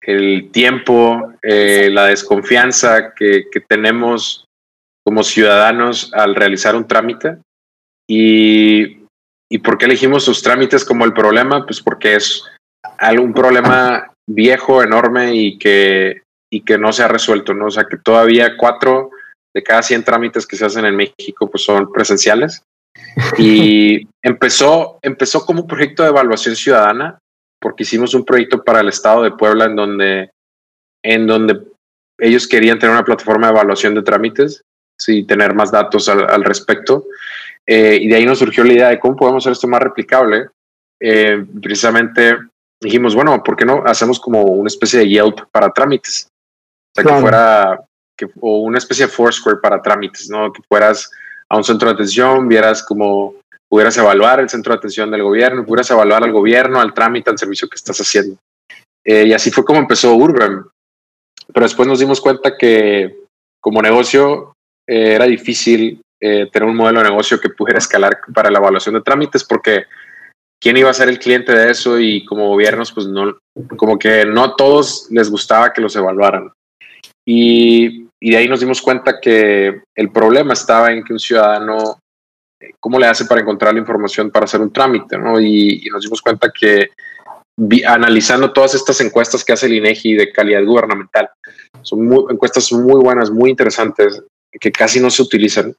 [0.00, 4.46] el tiempo, eh, la desconfianza que, tenemos
[5.04, 7.36] como ciudadanos al realizar un trámite.
[8.08, 9.04] Y,
[9.50, 11.66] ¿Y por qué elegimos sus trámites como el problema?
[11.66, 12.42] Pues porque es
[12.96, 17.66] algún problema viejo, enorme y que y que no se ha resuelto, ¿no?
[17.66, 19.10] O sea, que todavía cuatro
[19.54, 22.62] de cada 100 trámites que se hacen en México pues son presenciales.
[23.38, 27.18] Y empezó, empezó como un proyecto de evaluación ciudadana,
[27.60, 30.30] porque hicimos un proyecto para el Estado de Puebla en donde,
[31.04, 31.60] en donde
[32.18, 34.62] ellos querían tener una plataforma de evaluación de trámites
[35.06, 37.06] y tener más datos al, respecto.
[37.66, 40.48] Eh, y de ahí nos surgió la idea de cómo podemos hacer esto más replicable.
[41.00, 42.36] Eh, precisamente
[42.82, 46.29] dijimos, bueno, ¿por qué no hacemos como una especie de Yelp para trámites?
[46.96, 47.80] O sea, que fuera,
[48.16, 50.52] que, o una especie de Foursquare para trámites, ¿no?
[50.52, 51.10] Que fueras
[51.48, 53.34] a un centro de atención, vieras como
[53.68, 57.38] pudieras evaluar el centro de atención del gobierno, pudieras evaluar al gobierno, al trámite, al
[57.38, 58.36] servicio que estás haciendo.
[59.04, 60.66] Eh, y así fue como empezó Urban.
[61.52, 63.16] Pero después nos dimos cuenta que
[63.60, 64.54] como negocio
[64.88, 68.94] eh, era difícil eh, tener un modelo de negocio que pudiera escalar para la evaluación
[68.94, 69.84] de trámites porque
[70.60, 73.38] quién iba a ser el cliente de eso y como gobiernos pues no,
[73.76, 76.52] como que no a todos les gustaba que los evaluaran.
[77.32, 82.00] Y, de ahí nos dimos cuenta que el problema estaba en que un ciudadano
[82.78, 85.40] cómo le hace para encontrar la información para hacer un trámite, ¿no?
[85.40, 86.90] Y, nos dimos cuenta que
[87.86, 91.30] analizando todas estas encuestas que hace el INEGI de calidad gubernamental,
[91.82, 94.22] son encuestas muy buenas, muy interesantes,
[94.60, 95.74] que casi no se utilizan,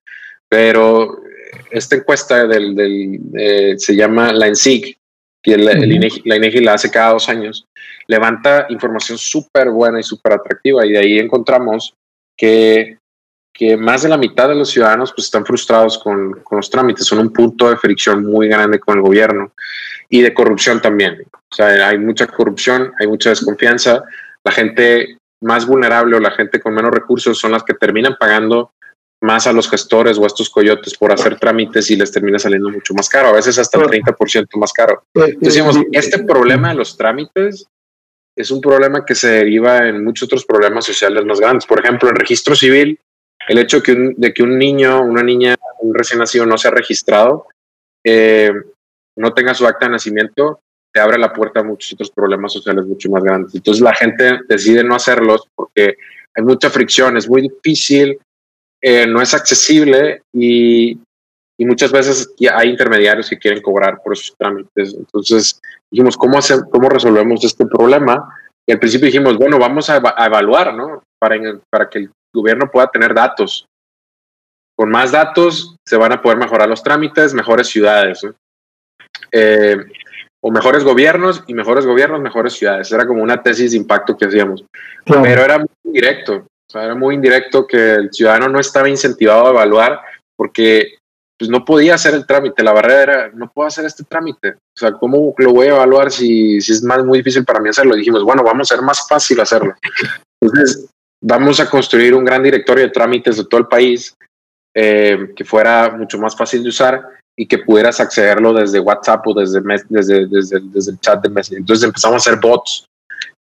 [0.47, 1.21] pero
[1.69, 4.97] esta encuesta del, del se llama la ENSIG,
[5.43, 7.65] que la INEGI la hace cada dos años,
[8.11, 11.93] levanta información súper buena y súper atractiva y de ahí encontramos
[12.37, 12.97] que,
[13.53, 17.05] que más de la mitad de los ciudadanos pues están frustrados con, con, los trámites,
[17.05, 19.53] son un punto de fricción muy grande con el gobierno
[20.09, 21.23] y de corrupción también.
[21.33, 24.03] O sea, hay mucha corrupción, hay mucha desconfianza,
[24.43, 28.71] la gente más vulnerable o la gente con menos recursos son las que terminan pagando
[29.21, 32.69] más a los gestores o a estos coyotes por hacer trámites y les termina saliendo
[32.69, 35.03] mucho más caro, a veces hasta el 30% más caro.
[35.39, 37.67] Decimos, este problema de los trámites
[38.35, 41.65] es un problema que se deriva en muchos otros problemas sociales más grandes.
[41.65, 42.99] Por ejemplo, en registro civil,
[43.47, 47.47] el hecho de que un niño, una niña, un recién nacido no sea registrado,
[48.03, 48.51] eh,
[49.17, 50.61] no tenga su acta de nacimiento,
[50.93, 53.55] te abre la puerta a muchos otros problemas sociales mucho más grandes.
[53.55, 55.95] Entonces la gente decide no hacerlos porque
[56.33, 58.19] hay mucha fricción, es muy difícil
[58.81, 60.97] eh, no es accesible y,
[61.61, 64.93] y, muchas veces hay intermediarios que quieren cobrar por esos trámites.
[64.93, 65.59] Entonces
[65.91, 68.35] dijimos, ¿cómo, hacer, cómo resolvemos este problema?
[68.67, 71.03] Y al principio dijimos, bueno, vamos a, evaluar, ¿no?
[71.19, 71.37] Para,
[71.69, 73.65] para que el gobierno pueda tener datos.
[74.77, 78.25] Con más datos se van a poder mejorar los trámites, mejores ciudades,
[79.31, 79.77] eh,
[80.43, 82.91] o mejores gobiernos y mejores gobiernos, mejores ciudades.
[82.91, 84.65] Era como una tesis de impacto que hacíamos.
[85.05, 86.45] Pero era muy directo
[86.79, 90.01] era muy indirecto que el ciudadano no estaba incentivado a evaluar
[90.35, 90.97] porque
[91.41, 92.61] pues no podía hacer el trámite.
[92.61, 94.49] La barrera era, no puedo hacer este trámite.
[94.49, 97.69] O sea, ¿cómo lo voy a evaluar si, si es más muy difícil para mí
[97.69, 97.95] hacerlo?
[97.95, 99.73] dijimos, bueno, vamos a hacer más fácil hacerlo.
[100.39, 100.87] Entonces,
[101.19, 104.15] vamos a construir un gran directorio de trámites de todo el país
[104.75, 109.33] eh, que fuera mucho más fácil de usar y que pudieras accederlo desde WhatsApp o
[109.33, 111.61] desde, desde, desde, desde el chat de Messenger.
[111.61, 112.85] Entonces empezamos a hacer bots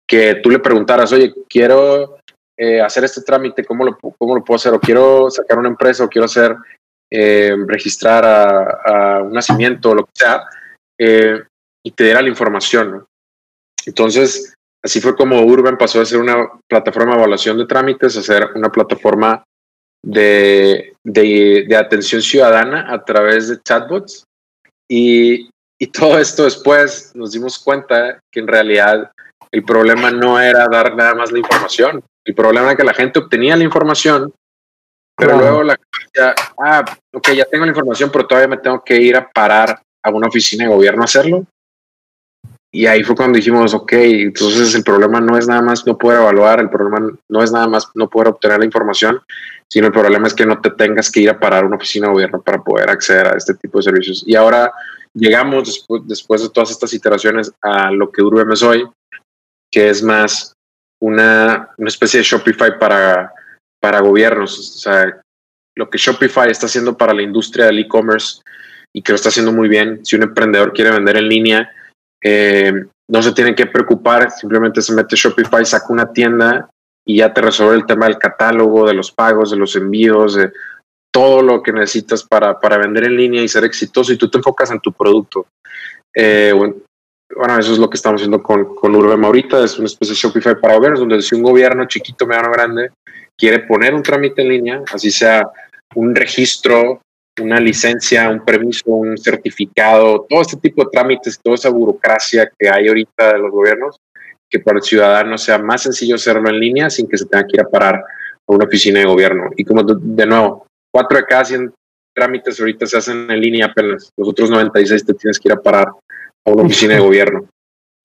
[0.05, 2.17] que tú le preguntaras, oye, quiero
[2.57, 4.73] eh, hacer este trámite, ¿cómo lo, ¿cómo lo puedo hacer?
[4.73, 6.57] O quiero sacar una empresa o quiero hacer,
[7.11, 10.43] eh, registrar a, un nacimiento o lo que sea,
[10.99, 11.43] eh,
[11.83, 13.05] y te diera la información.
[13.85, 18.23] Entonces, así fue como Urban pasó de ser una plataforma de evaluación de trámites a
[18.23, 19.43] ser una plataforma
[20.03, 24.23] de, de, atención ciudadana a través de chatbots.
[24.89, 29.11] Y, y todo esto después nos dimos cuenta que en realidad
[29.51, 33.19] el problema no era dar nada más la información, el problema es que la gente
[33.19, 34.33] obtenía la información,
[35.17, 35.77] pero luego la
[36.13, 39.81] ya, ah, ok, ya tengo la información, pero todavía me tengo que ir a parar
[40.03, 41.45] a una oficina de gobierno a hacerlo.
[42.71, 46.19] Y ahí fue cuando dijimos, ok, entonces el problema no es nada más no poder
[46.19, 49.21] evaluar, el problema no es nada más no poder obtener la información,
[49.69, 52.07] sino el problema es que no te tengas que ir a parar a una oficina
[52.07, 54.23] de gobierno para poder acceder a este tipo de servicios.
[54.27, 54.73] Y ahora
[55.13, 58.85] llegamos después, después de todas estas iteraciones a lo que Urbem es hoy,
[59.71, 60.53] que es más
[61.01, 63.31] una, una especie de Shopify para,
[63.85, 64.57] para gobiernos.
[64.57, 65.21] O sea,
[65.77, 68.41] lo que Shopify está haciendo para la industria del e-commerce
[68.91, 70.03] y que lo está haciendo muy bien.
[70.03, 71.69] Si un emprendedor quiere vender en línea,
[72.23, 72.73] eh,
[73.07, 76.67] no se tiene que preocupar, simplemente se mete Shopify, saca una tienda
[77.05, 80.51] y ya te resuelve el tema del catálogo, de los pagos, de los envíos, de
[81.13, 84.39] todo lo que necesitas para, para vender en línea y ser exitoso y tú te
[84.39, 85.45] enfocas en tu producto.
[86.11, 90.15] Eh, bueno, eso es lo que estamos haciendo con, con Urbem ahorita, es una especie
[90.15, 92.89] de Shopify para gobiernos, donde si un gobierno chiquito, mediano, grande
[93.37, 95.49] quiere poner un trámite en línea, así sea
[95.95, 97.01] un registro,
[97.41, 102.69] una licencia, un permiso, un certificado, todo este tipo de trámites, toda esa burocracia que
[102.69, 103.97] hay ahorita de los gobiernos,
[104.49, 107.57] que para el ciudadano sea más sencillo hacerlo en línea sin que se tenga que
[107.57, 109.49] ir a parar a una oficina de gobierno.
[109.57, 111.73] Y como de nuevo, cuatro de cada 100
[112.15, 115.61] trámites ahorita se hacen en línea apenas, los otros 96 te tienes que ir a
[115.61, 117.47] parar a una oficina de gobierno.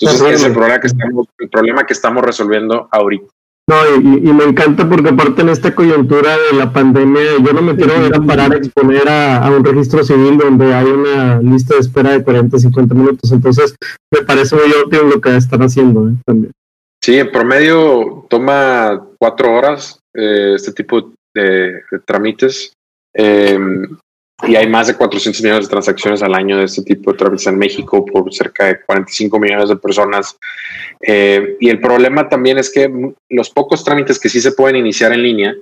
[0.00, 3.26] Entonces, ese es el problema que estamos, el problema que estamos resolviendo ahorita.
[3.70, 7.76] No, y, me encanta porque aparte en esta coyuntura de la pandemia, yo no me
[7.76, 11.80] quiero ir a parar a exponer a, un registro civil donde hay una lista de
[11.80, 13.30] espera de 40, 50 minutos.
[13.30, 13.76] Entonces,
[14.10, 16.14] me parece muy útil lo que están haciendo ¿eh?
[16.26, 16.52] también.
[17.00, 22.72] Sí, en promedio toma cuatro horas eh, este tipo de, trámites.
[23.14, 23.56] Eh,
[24.46, 27.46] y hay más de 400 millones de transacciones al año de este tipo de trámites
[27.46, 30.36] en México por cerca de 45 millones de personas.
[31.00, 32.90] Eh, y el problema también es que
[33.28, 35.54] los pocos trámites que sí se pueden iniciar en línea,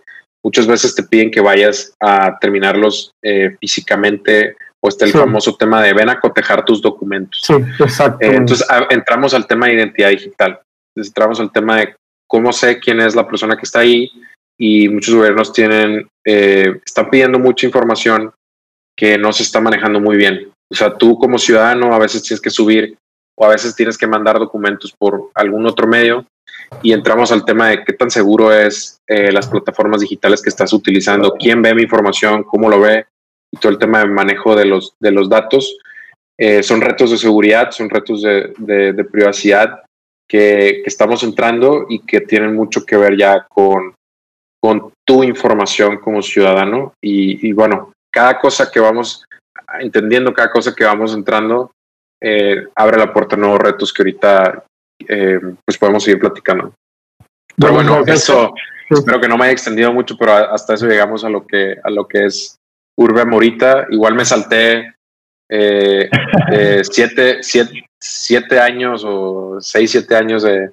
[0.45, 5.83] muchas veces te piden que vayas a terminarlos eh, físicamente o está el famoso tema
[5.83, 7.41] de ven a cotejar tus documentos.
[7.43, 8.24] Sí, exacto.
[8.24, 10.61] Eh, entonces entramos al tema de identidad digital.
[10.95, 11.97] entramos al tema de
[12.29, 14.09] cómo sé quién es la persona que está ahí
[14.57, 18.33] y muchos gobiernos tienen, están pidiendo mucha información
[18.99, 20.51] que no se está manejando muy bien.
[20.70, 22.99] O sea, tú como ciudadano a veces tienes que subir
[23.38, 26.26] o a veces tienes que mandar documentos por algún otro medio
[26.82, 30.72] y entramos al tema de qué tan seguro es eh, las plataformas digitales que estás
[30.72, 33.07] utilizando, quién ve mi información, cómo lo ve
[33.55, 35.78] y todo el tema de manejo de los, de los datos.
[36.36, 39.82] Eh, son retos de seguridad, son retos de, de, privacidad
[40.28, 43.94] que, que, estamos entrando y que tienen mucho que ver ya con,
[44.61, 46.92] con tu información como ciudadano.
[47.03, 49.25] Y, y bueno, cada cosa que vamos
[49.79, 51.71] entendiendo, cada cosa que vamos entrando,
[52.21, 54.64] eh, abre la puerta a nuevos retos que ahorita
[55.07, 56.75] eh, pues podemos seguir platicando.
[57.57, 58.53] Pero bueno, eso
[58.91, 61.91] espero que no me haya extendido mucho, pero hasta eso llegamos a lo que, a
[61.91, 62.57] lo que es
[62.99, 63.87] Urbe Morita.
[63.89, 64.97] Igual me salté
[65.49, 66.11] eh,
[66.91, 70.73] siete, siete, siete, años o seis, siete años de,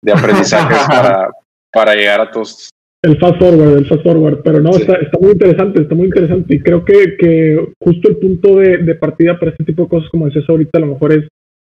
[0.00, 1.28] de aprendizajes para,
[1.72, 2.70] para llegar a todos.
[3.04, 6.56] El fast forward, el fast forward, pero no, está, está, muy interesante, está muy interesante
[6.56, 10.08] y creo que, que justo el punto de, de, partida para este tipo de cosas,
[10.08, 11.28] como decías ahorita, a lo mejor es,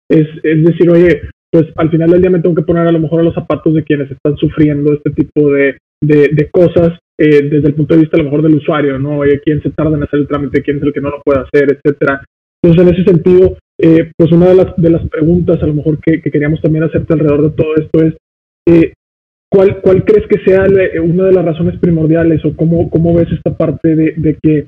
[0.08, 3.00] es, es decir, oye, pues al final del día me tengo que poner a lo
[3.00, 7.66] mejor a los zapatos de quienes están sufriendo este tipo de, de, cosas eh, desde
[7.68, 9.18] el punto de vista a lo mejor del usuario, ¿no?
[9.18, 11.40] Oye, quién se tarda en hacer el trámite, quién es el que no lo puede
[11.40, 12.24] hacer, etcétera.
[12.62, 15.98] Entonces, en ese sentido, eh, pues una de las, de las preguntas a lo mejor
[16.00, 18.14] que, queríamos también hacerte alrededor de todo esto es,
[18.68, 18.92] eh,
[19.54, 20.64] ¿cuál, ¿cuál crees que sea
[21.02, 24.66] una de las razones primordiales o cómo, cómo ves esta parte de, que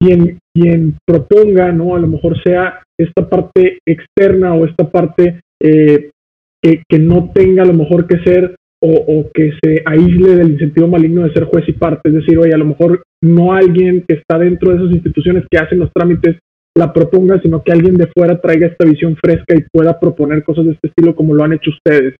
[0.00, 1.96] quien, quien proponga, ¿no?
[1.96, 6.10] A lo mejor sea esta parte externa o esta parte eh,
[6.62, 10.52] que, que, no tenga a lo mejor que ser o, o, que se aísle del
[10.52, 12.08] incentivo maligno de ser juez y parte.
[12.08, 15.58] Es decir, oye, a lo mejor no alguien que está dentro de esas instituciones que
[15.58, 16.36] hacen los trámites
[16.76, 20.66] la proponga, sino que alguien de fuera traiga esta visión fresca y pueda proponer cosas
[20.66, 22.14] de este estilo como lo han hecho ustedes.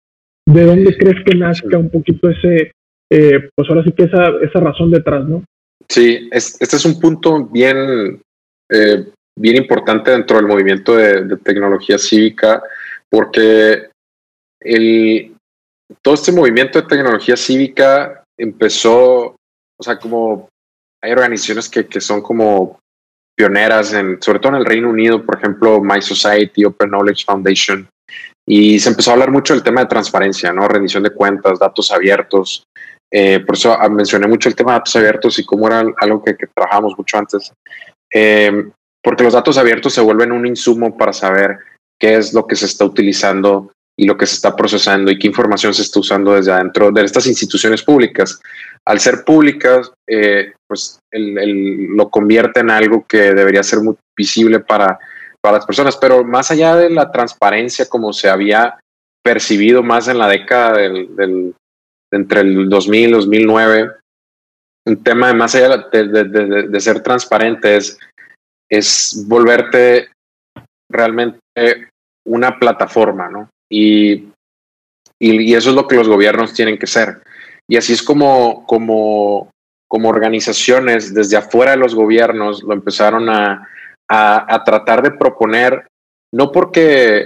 [0.48, 2.72] ¿De dónde crees que nazca un poquito ese,
[3.10, 5.44] eh, pues ahora sí que esa, esa razón detrás, ¿no?
[5.86, 8.22] Sí, este es un punto bien,
[8.70, 9.06] eh,
[9.38, 12.62] bien importante dentro del movimiento de, de tecnología cívica,
[13.10, 13.90] porque
[14.60, 15.34] el,
[16.00, 19.36] todo este movimiento de tecnología cívica empezó,
[19.78, 20.48] o sea, como
[21.02, 22.78] hay organizaciones que, que son como
[23.36, 27.86] pioneras, en, sobre todo en el Reino Unido, por ejemplo, My Society, Open Knowledge Foundation,
[28.50, 30.66] y se empezó a hablar mucho del tema de transparencia, ¿no?
[30.66, 32.64] Rendición de cuentas, datos abiertos.
[33.12, 36.24] Eh, por eso ah, mencioné mucho el tema de datos abiertos y cómo era algo
[36.24, 37.52] que, que trabajamos mucho antes.
[38.10, 38.70] Eh,
[39.04, 41.58] porque los datos abiertos se vuelven un insumo para saber
[42.00, 45.26] qué es lo que se está utilizando y lo que se está procesando y qué
[45.26, 48.40] información se está usando desde adentro de estas instituciones públicas.
[48.86, 53.94] Al ser públicas, eh, pues el, el, lo convierte en algo que debería ser muy
[54.16, 54.98] visible para,
[55.48, 58.78] para las personas, pero más allá de la transparencia como se había
[59.24, 61.54] percibido más en la década del, del
[62.12, 63.90] entre el 2000 y 2009,
[64.86, 67.98] un tema de más allá de, de, de, de ser transparente es,
[68.70, 70.10] es volverte
[70.90, 71.38] realmente
[72.26, 73.48] una plataforma, ¿no?
[73.70, 74.28] Y,
[75.18, 77.22] y, y, eso es lo que los gobiernos tienen que ser.
[77.66, 79.50] Y así es como, como,
[79.88, 83.66] como organizaciones desde afuera de los gobiernos lo empezaron a,
[84.08, 85.86] a, tratar de proponer,
[86.32, 87.24] no porque,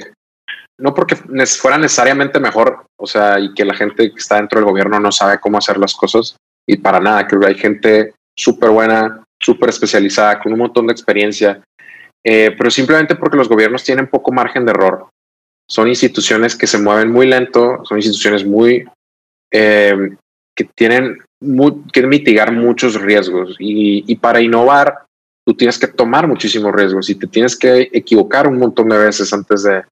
[0.81, 4.69] no porque fuera necesariamente mejor, o sea, y que la gente que está dentro del
[4.69, 6.37] gobierno no sabe cómo hacer las cosas,
[6.69, 11.63] y para nada, que hay gente súper buena, súper especializada, con un montón de experiencia,
[12.25, 15.09] eh, pero simplemente porque los gobiernos tienen poco margen de error.
[15.69, 18.85] Son instituciones que se mueven muy lento, son instituciones muy
[19.53, 20.17] eh,
[20.57, 21.19] que tienen
[21.93, 25.05] que mitigar muchos riesgos y, para innovar
[25.47, 29.33] tú tienes que tomar muchísimos riesgos y te tienes que equivocar un montón de veces
[29.33, 29.83] antes de,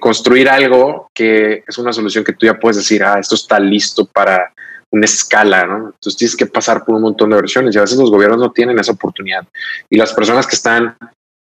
[0.00, 4.06] construir algo que es una solución que tú ya puedes decir, ah, esto está listo
[4.06, 4.50] para
[4.90, 5.76] una escala, ¿no?
[5.88, 8.52] Entonces tienes que pasar por un montón de versiones y a veces los gobiernos no
[8.52, 9.46] tienen esa oportunidad.
[9.90, 10.96] Y las personas que están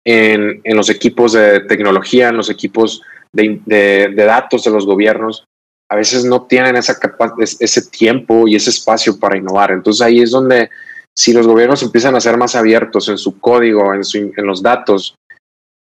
[0.06, 3.02] en, los equipos de tecnología, en los equipos
[3.34, 5.44] de datos de los gobiernos,
[5.90, 6.98] a veces no tienen esa
[7.40, 9.72] ese tiempo y ese espacio para innovar.
[9.72, 10.70] Entonces ahí es donde
[11.20, 14.04] si los gobiernos empiezan a ser más abiertos en su código, en,
[14.38, 15.16] en los datos,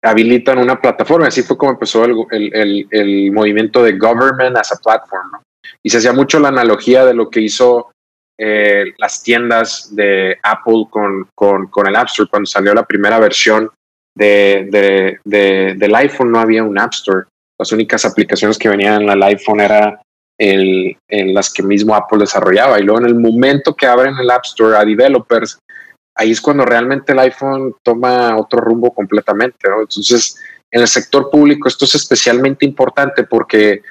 [0.02, 1.28] habilitan una plataforma.
[1.28, 5.32] Así fue como empezó el, el, el, movimiento de government as a platform.
[5.34, 5.42] ¿no?
[5.84, 7.92] Y se hacía mucho la analogía de lo que hizo
[8.40, 12.30] eh, las tiendas de Apple con, con, con, el App Store.
[12.30, 13.70] Cuando salió la primera versión
[14.18, 17.26] de, de, de, del iPhone no había un App Store
[17.60, 19.98] las únicas aplicaciones que venían en el iPhone eran
[20.38, 22.80] el, en las que mismo Apple desarrollaba.
[22.80, 25.60] Y luego en el momento que abren el App Store a developers,
[26.18, 29.70] ahí es cuando realmente el iPhone toma otro rumbo completamente.
[29.70, 29.82] ¿no?
[29.82, 30.38] Entonces,
[30.72, 33.82] en el sector público esto es especialmente importante porque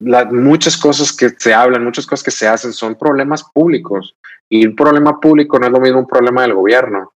[0.00, 4.14] muchas cosas que se hablan, muchas cosas que se hacen son problemas públicos.
[4.50, 7.12] Y un problema público no es lo mismo un problema del gobierno.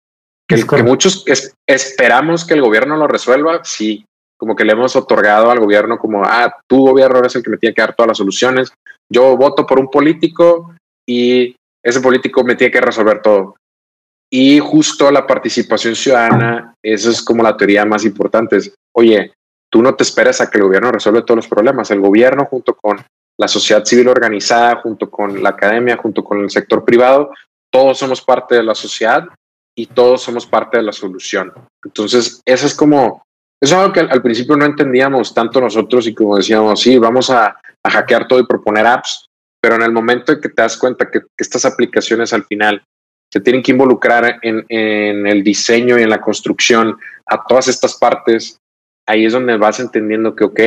[0.49, 1.25] que, que muchos
[1.67, 4.05] esperamos que el gobierno lo resuelva, sí,
[4.41, 7.59] como que le hemos otorgado al gobierno como, ah, tu gobierno es el que me
[7.59, 8.73] tiene que dar todas las soluciones,
[9.13, 10.75] yo voto por un político
[11.07, 13.57] y ese político me tiene que resolver todo.
[14.33, 18.57] Y justo la participación ciudadana, esa es como la teoría más importante.
[18.57, 19.35] Es, oye,
[19.71, 21.91] tú no te esperas a que el gobierno resuelva todos los problemas.
[21.91, 23.05] El gobierno junto con
[23.39, 27.31] la sociedad civil organizada, junto con la academia, junto con el sector privado,
[27.71, 29.29] todos somos parte de la sociedad
[29.77, 31.53] y todos somos parte de la solución.
[31.85, 33.23] Entonces, eso es como,
[33.61, 37.31] eso es algo que al, principio no entendíamos tanto nosotros y como decíamos, sí, vamos
[37.31, 37.57] a,
[37.87, 39.27] hackear todo y proponer apps,
[39.61, 42.83] pero en el momento en que te das cuenta que, estas aplicaciones al final
[43.33, 48.59] se tienen que involucrar en, el diseño y en la construcción a todas estas partes,
[49.09, 50.61] ahí es donde vas entendiendo que, ok,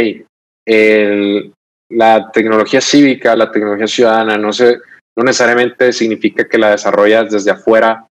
[1.92, 4.80] la tecnología cívica, la tecnología ciudadana, no, se,
[5.16, 8.08] no necesariamente significa que la desarrollas desde afuera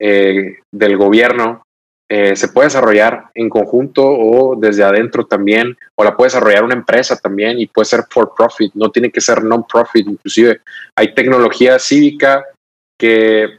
[0.00, 1.62] eh, del gobierno,
[2.10, 6.74] eh, se puede desarrollar en conjunto o desde adentro también, o la puede desarrollar una
[6.74, 10.60] empresa también y puede ser for profit, no tiene que ser non-profit, inclusive
[10.96, 12.44] hay tecnología cívica
[12.98, 13.58] que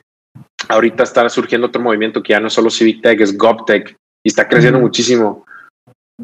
[0.68, 3.95] ahorita está surgiendo otro movimiento que ya no es solo Civic Tech, es GovTech
[4.26, 5.45] y está creciendo muchísimo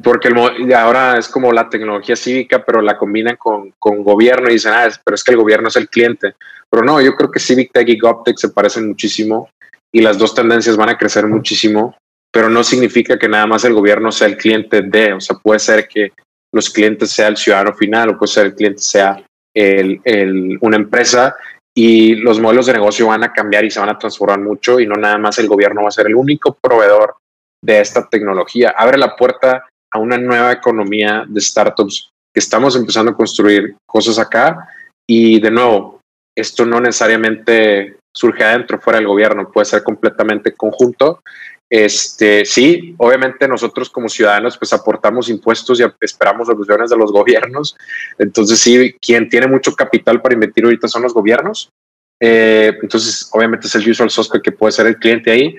[0.04, 4.54] porque el, ahora es como la tecnología cívica, pero la combinan con, con gobierno y
[4.54, 6.36] dicen, ah, pero es que el gobierno es el cliente.
[6.70, 9.50] Pero no, yo creo que Civic Tech y GovTech se parecen muchísimo
[9.94, 11.96] y las dos tendencias van a crecer muchísimo,
[12.36, 15.58] pero no significa que nada más el gobierno sea el cliente de, o sea, puede
[15.58, 16.12] ser que
[16.54, 19.24] los clientes sea el ciudadano final o puede ser el cliente sea
[19.56, 21.34] el, el, una empresa
[21.74, 24.86] y los modelos de negocio van a cambiar y se van a transformar mucho y
[24.86, 27.16] no nada más el gobierno va a ser el único proveedor
[27.64, 28.76] de esta tecnología.
[28.78, 34.20] Abre la puerta a una nueva economía de startups que estamos empezando a construir cosas
[34.20, 34.68] acá
[35.08, 36.02] y de nuevo,
[36.38, 41.22] esto no necesariamente surge adentro, fuera del gobierno, puede ser completamente conjunto.
[41.70, 47.76] Este, sí, obviamente nosotros como ciudadanos pues aportamos impuestos y esperamos soluciones de los gobiernos.
[48.20, 51.70] Entonces sí, quien tiene mucho capital para invertir ahorita son los gobiernos.
[52.22, 55.56] Eh, entonces obviamente es el usual suspect que puede ser el cliente ahí,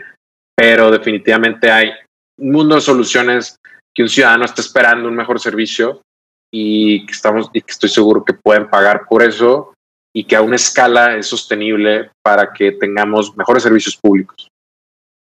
[0.57, 1.91] pero definitivamente hay
[2.39, 3.57] un mundo de soluciones
[3.95, 6.03] que un ciudadano está esperando un mejor servicio
[6.53, 9.73] y que estamos y que estoy seguro que pueden pagar por eso
[10.15, 14.49] y que a una escala es sostenible para que tengamos mejores servicios públicos.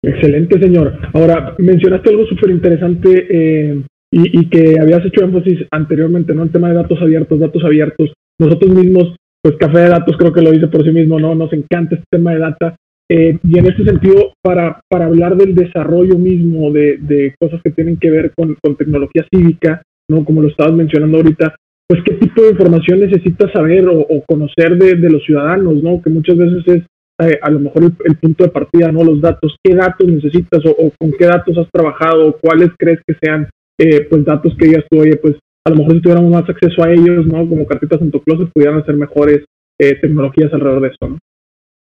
[0.03, 0.99] Excelente, señor.
[1.13, 6.43] Ahora, mencionaste algo súper interesante eh, y, que habías hecho énfasis anteriormente, ¿no?
[6.43, 8.13] El tema de datos abiertos, datos abiertos.
[8.37, 11.33] Nosotros mismos, pues Café de Datos creo que lo dice por sí mismo, ¿no?
[11.35, 12.75] Nos encanta este tema de data.
[13.09, 17.71] Eh, y en este sentido, para, para hablar del desarrollo mismo de, de cosas que
[17.71, 20.25] tienen que ver con, con, tecnología cívica, ¿no?
[20.25, 21.55] Como lo estabas mencionando ahorita,
[21.87, 26.01] pues qué tipo de información necesitas saber o, o conocer de, de, los ciudadanos, ¿no?
[26.01, 26.83] Que muchas veces es
[27.27, 29.03] eh, a lo mejor el, punto de partida, ¿no?
[29.03, 33.15] Los datos, qué datos necesitas o, con qué datos has trabajado, o cuáles crees que
[33.21, 33.49] sean,
[33.79, 36.83] eh, pues datos que digas tú, oye, pues a lo mejor si tuviéramos más acceso
[36.83, 37.47] a ellos, ¿no?
[37.47, 39.45] Como cartitas en tu closet, pudieran hacer mejores
[39.79, 41.17] eh, tecnologías alrededor de eso, ¿no?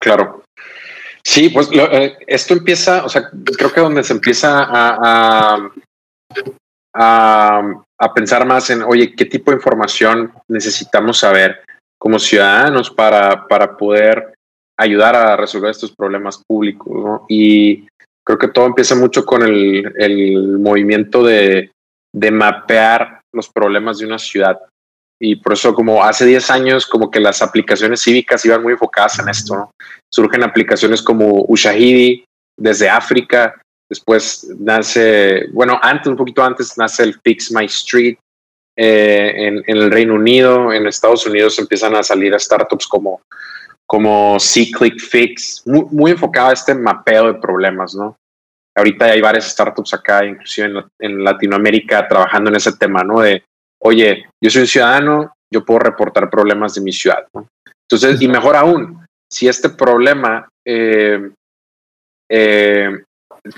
[0.02, 0.44] Claro.
[1.24, 1.70] Sí, pues
[2.28, 5.72] esto empieza, o sea, creo que donde se empieza a, a,
[6.96, 11.60] a, a, pensar más en, oye, ¿qué tipo de información necesitamos saber
[12.00, 14.34] como ciudadanos para, para poder
[14.80, 16.92] ayudar a resolver estos problemas públicos?
[16.92, 17.26] ¿no?
[17.28, 17.88] Y
[18.26, 21.72] creo que todo empieza mucho con el, el movimiento de,
[22.16, 24.60] de mapear los problemas de una ciudad
[25.22, 29.20] y por eso como hace 10 años como que las aplicaciones cívicas iban muy enfocadas
[29.20, 29.56] en esto.
[29.56, 29.72] ¿no?
[30.12, 32.24] Surgen aplicaciones como Ushahidi
[32.58, 38.18] desde África, después nace, bueno, antes, un poquito antes nace el Fix My Street
[38.78, 43.22] eh, en, en, el Reino Unido, en Estados Unidos empiezan a salir startups como
[43.90, 48.16] como C-Click Fix, muy, muy enfocado a este mapeo de problemas, ¿no?
[48.78, 53.22] Ahorita hay varias startups acá, inclusive en, en Latinoamérica, trabajando en ese tema, ¿no?
[53.22, 53.44] De
[53.82, 57.28] oye, yo soy un ciudadano, yo puedo reportar problemas de mi ciudad.
[57.34, 57.48] ¿no?
[57.90, 61.32] Entonces, y mejor aún, si este problema, eh,
[62.30, 62.90] eh,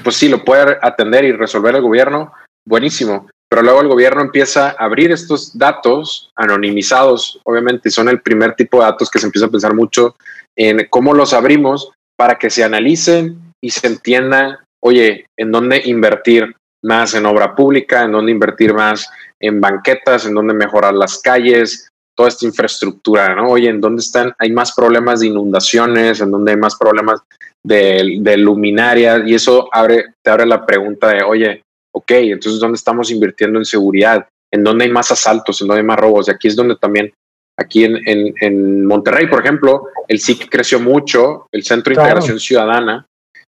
[0.03, 2.33] pues sí, lo puede atender y resolver el gobierno,
[2.65, 3.29] buenísimo.
[3.51, 8.77] Pero luego el gobierno empieza a abrir estos datos anonimizados, obviamente, son el primer tipo
[8.77, 10.15] de datos que se empieza a pensar mucho
[10.57, 16.55] en cómo los abrimos para que se analicen y se entienda, oye, en dónde invertir
[16.81, 21.89] más en obra pública, en dónde invertir más en banquetas, en dónde mejorar las calles,
[22.15, 23.49] toda esta infraestructura, ¿no?
[23.49, 24.33] Oye, ¿en dónde están?
[24.39, 27.19] Hay más problemas de inundaciones, en dónde hay más problemas
[27.65, 31.63] de, de luminarias, y eso abre, te abre la pregunta de, oye,
[31.93, 34.27] ok, entonces, ¿dónde estamos invirtiendo en seguridad?
[34.51, 35.61] ¿En dónde hay más asaltos?
[35.61, 36.27] ¿En dónde hay más robos?
[36.27, 37.13] Y aquí es donde también,
[37.57, 42.09] aquí en, en, en Monterrey, por ejemplo, el SIC creció mucho, el Centro de claro.
[42.09, 43.05] Integración Ciudadana,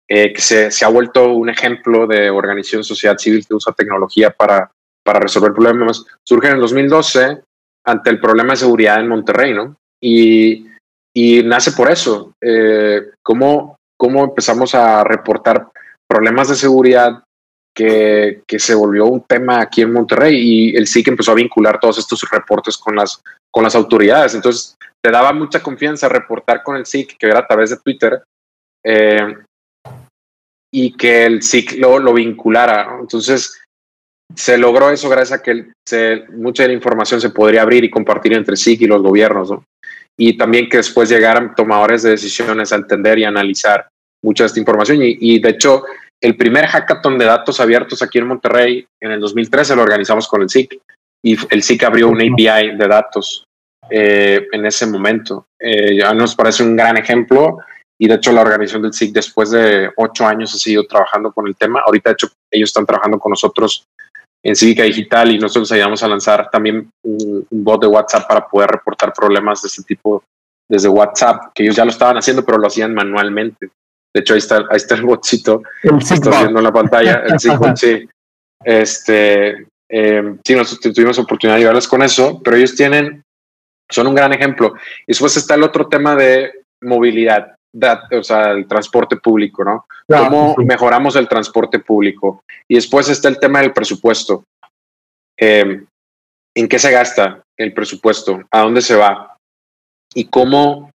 [0.07, 4.69] que se, se, ha vuelto un ejemplo de organización sociedad civil que usa tecnología para,
[5.03, 7.41] para resolver problemas, surge en el 2012
[7.85, 9.75] ante el problema de seguridad en Monterrey, ¿no?
[10.01, 10.67] Y,
[11.15, 12.33] y nace por eso.
[12.41, 15.69] Eh, ¿cómo, ¿Cómo empezamos a reportar
[16.07, 17.23] problemas de seguridad
[17.73, 21.97] que, se volvió un tema aquí en Monterrey y el SIC empezó a vincular todos
[21.97, 23.21] estos reportes con las,
[23.51, 24.35] con las autoridades.
[24.35, 28.23] Entonces, te daba mucha confianza reportar con el SIC, que era a través de Twitter,
[28.85, 29.35] eh,
[30.71, 32.97] y que el SIC lo, lo vinculara.
[32.99, 33.59] Entonces,
[34.35, 35.71] se logró eso gracias a que
[36.31, 39.65] mucha de la información se podría abrir y compartir entre SIC y los gobiernos, ¿no?
[40.17, 43.87] Y también que después llegaran tomadores de decisiones a entender y analizar
[44.23, 44.99] mucha de esta información.
[45.01, 45.83] Y de hecho,
[46.23, 50.41] el primer hackathon de datos abiertos aquí en Monterrey en el 2013 lo organizamos con
[50.41, 50.79] el SIC
[51.21, 53.43] y el SIC abrió un API de datos
[53.89, 55.47] eh, en ese momento.
[55.59, 57.57] Eh, ya nos parece un gran ejemplo
[57.99, 61.45] y de hecho la organización del SIC después de ocho años ha seguido trabajando con
[61.45, 61.81] el tema.
[61.85, 63.85] Ahorita de hecho ellos están trabajando con nosotros
[64.41, 68.69] en Cívica Digital y nosotros ayudamos a lanzar también un, bot de WhatsApp para poder
[68.71, 70.23] reportar problemas de este tipo
[70.69, 73.69] desde WhatsApp, que ellos ya lo estaban haciendo, pero lo hacían manualmente.
[74.13, 77.23] De hecho, ahí está, ahí está el botcito que está viendo en la pantalla.
[77.25, 77.39] El
[77.77, 78.07] sí.
[78.63, 83.23] Este, eh, sí, nosotros tuvimos oportunidad de ayudarles con eso, pero ellos tienen,
[83.89, 84.73] son un gran ejemplo.
[85.01, 87.55] Y después está el otro tema de movilidad
[88.11, 89.85] o sea, el transporte público, ¿no?
[90.07, 92.43] ¿Cómo mejoramos el transporte público?
[92.67, 94.43] Y después está el tema del presupuesto.
[95.37, 95.85] Em,
[96.55, 98.43] ¿En qué se gasta el presupuesto?
[98.51, 99.35] ¿A dónde se va?
[100.13, 100.91] Y cómo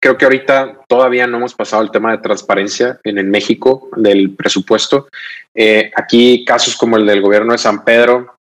[0.00, 4.34] creo que ahorita todavía no hemos pasado el tema de transparencia en el México del
[4.34, 5.08] presupuesto.
[5.54, 8.34] Eh, aquí casos como el del gobierno de San Pedro,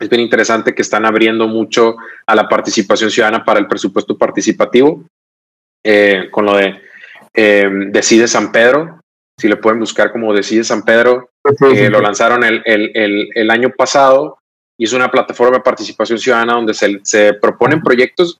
[0.00, 1.96] es bien interesante que están abriendo mucho
[2.26, 5.04] a la participación ciudadana para el presupuesto participativo.
[5.86, 6.80] Eh, con lo de
[7.34, 9.00] eh, Decide San Pedro,
[9.38, 11.28] si le pueden buscar como Decide San Pedro,
[11.58, 14.38] que lo lanzaron el, el, el, año pasado
[14.78, 18.38] y es una plataforma de participación ciudadana donde se, se proponen proyectos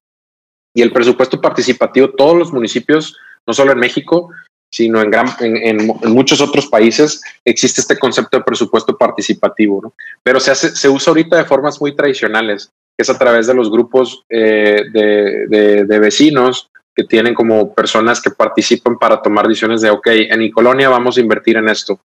[0.74, 3.16] y el presupuesto participativo, todos los municipios,
[3.46, 4.30] no solo en México,
[4.70, 9.94] sino en, gran, en, en, muchos otros países existe este concepto de presupuesto participativo, ¿no?
[10.22, 13.54] pero se, hace, se usa ahorita de formas muy tradicionales, que es a través de
[13.54, 19.46] los grupos eh, de, de, de, vecinos que tienen como personas que participan para tomar
[19.46, 22.00] decisiones de, ok, en mi colonia vamos a invertir en esto.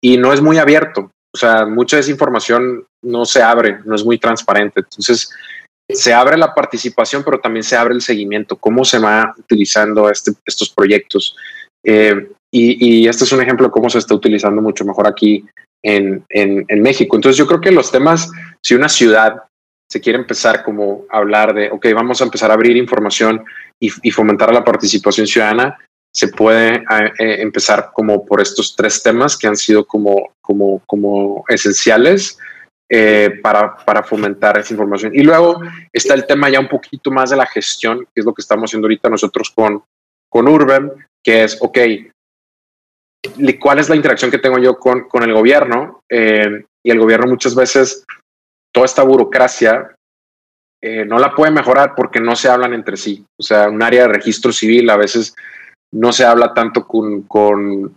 [0.00, 3.94] Y no es muy abierto, o sea, mucha de esa información no se abre, no
[3.94, 4.80] es muy transparente.
[4.80, 5.30] Entonces,
[5.94, 10.32] se abre la participación, pero también se abre el seguimiento, cómo se va utilizando este,
[10.44, 11.36] estos proyectos.
[11.84, 15.44] Eh, y, este es un ejemplo de cómo se está utilizando mucho mejor aquí
[15.82, 17.16] en, en, México.
[17.16, 18.30] Entonces, yo creo que los temas,
[18.62, 19.44] si una ciudad
[19.90, 23.44] se quiere empezar como a hablar de, ok, vamos a empezar a abrir información
[23.80, 25.78] y, y fomentar la participación ciudadana,
[26.12, 26.82] se puede
[27.18, 32.38] eh, empezar como por estos tres temas que han sido como, como, como esenciales
[32.92, 35.12] eh, para, para, fomentar esa información.
[35.14, 35.60] Y luego
[35.92, 38.68] está el tema ya un poquito más de la gestión, que es lo que estamos
[38.68, 39.84] haciendo ahorita nosotros con,
[40.28, 40.92] con Urban,
[41.24, 41.78] que es, ok,
[43.60, 46.00] ¿cuál es la interacción que tengo yo con, con el gobierno?
[46.10, 48.04] Eh, y el gobierno muchas veces
[48.74, 49.94] toda esta burocracia
[50.82, 53.24] eh, no la puede mejorar porque no se hablan entre sí.
[53.38, 55.34] O sea, un área de registro civil a veces
[55.92, 57.94] no se habla tanto con, con,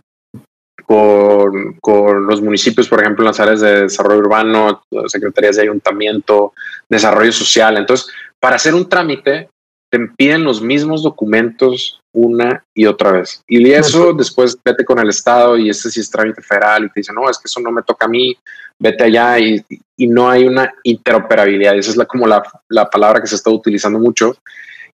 [0.86, 6.52] con, con los municipios, por ejemplo, en las áreas de desarrollo urbano, secretarías de ayuntamiento,
[6.88, 7.76] desarrollo social.
[7.76, 8.08] Entonces,
[8.40, 9.48] para hacer un trámite,
[9.90, 13.42] te piden los mismos documentos una y otra vez.
[13.48, 17.00] Y eso después vete con el Estado y este sí es trámite federal y te
[17.00, 18.36] dicen, no, es que eso no me toca a mí,
[18.80, 19.64] vete allá y,
[19.96, 21.76] y no hay una interoperabilidad.
[21.76, 24.36] Esa es la, como la, la, palabra que se está utilizando mucho,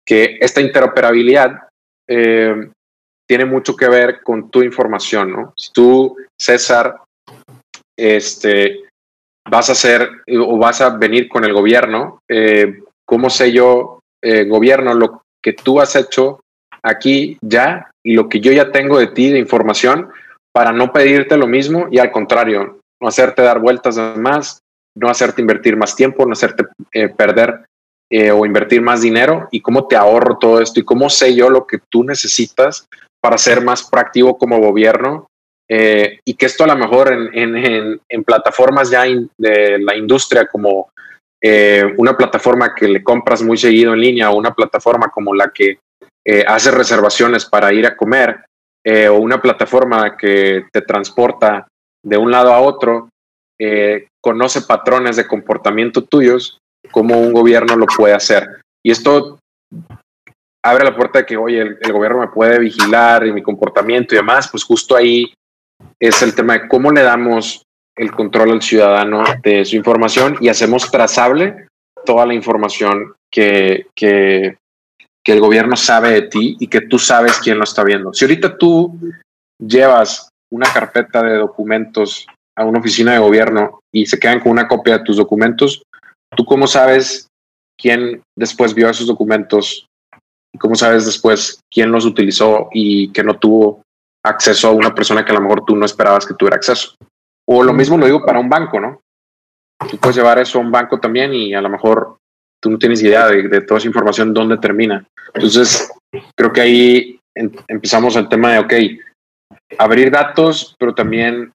[0.07, 1.68] que esta interoperabilidad
[2.09, 2.70] eh,
[3.27, 5.55] tiene mucho que ver con tu información, ¿no?
[5.57, 7.01] Si tú, César,
[7.97, 8.85] este,
[9.49, 14.45] vas a hacer o vas a venir con el gobierno, eh, ¿cómo sé yo, eh,
[14.45, 16.41] gobierno, lo que tú has hecho
[16.83, 20.11] aquí ya y lo que yo ya tengo de ti de información
[20.53, 24.61] para no pedirte lo mismo y al contrario, no hacerte dar vueltas más,
[24.97, 27.64] no hacerte invertir más tiempo, no hacerte eh, perder
[28.33, 31.66] o invertir más dinero y cómo te ahorro todo esto y cómo sé yo lo
[31.66, 32.87] que tú necesitas
[33.25, 35.29] para ser más proactivo como gobierno
[35.66, 39.05] eh, y que esto a lo mejor en, plataformas ya
[39.39, 40.91] de la industria como
[41.43, 45.49] eh, una plataforma que le compras muy seguido en línea o una plataforma como la
[45.49, 45.79] que
[46.22, 48.45] eh, hace reservaciones para ir a comer
[49.11, 51.66] o una plataforma que te transporta
[52.05, 53.09] de un lado a otro,
[54.22, 56.59] conoce patrones de comportamiento tuyos,
[56.91, 58.47] como un gobierno lo puede hacer.
[58.85, 59.39] Y esto
[60.65, 64.19] abre la puerta de que, oye, el, gobierno me puede vigilar y mi comportamiento y
[64.19, 65.33] demás, pues justo ahí
[66.01, 67.62] es el tema de cómo le damos
[67.97, 71.69] el control al ciudadano de su información y hacemos trazable
[72.07, 74.57] toda la información que, que,
[75.23, 78.15] que el gobierno sabe de ti y que tú sabes quién lo está viendo.
[78.15, 78.99] Si ahorita tú
[79.59, 84.67] llevas una carpeta de documentos a una oficina de gobierno y se quedan con una
[84.67, 85.83] copia de tus documentos,
[86.35, 87.29] ¿tú cómo sabes
[87.79, 89.87] quién después vio esos documentos?
[90.55, 93.83] ¿Y cómo sabes después quién los utilizó y que no tuvo
[94.25, 96.95] acceso a una persona que a lo mejor tú no esperabas que tuviera acceso?
[97.47, 99.01] O lo mismo lo digo para un banco, ¿no?
[99.91, 102.19] Tú puedes llevar eso a un banco también y a lo mejor
[102.63, 105.05] tú no tienes idea de, toda esa información dónde termina.
[105.35, 105.93] Entonces,
[106.37, 108.73] creo que ahí empezamos el tema de, ok,
[109.77, 111.53] abrir datos, pero también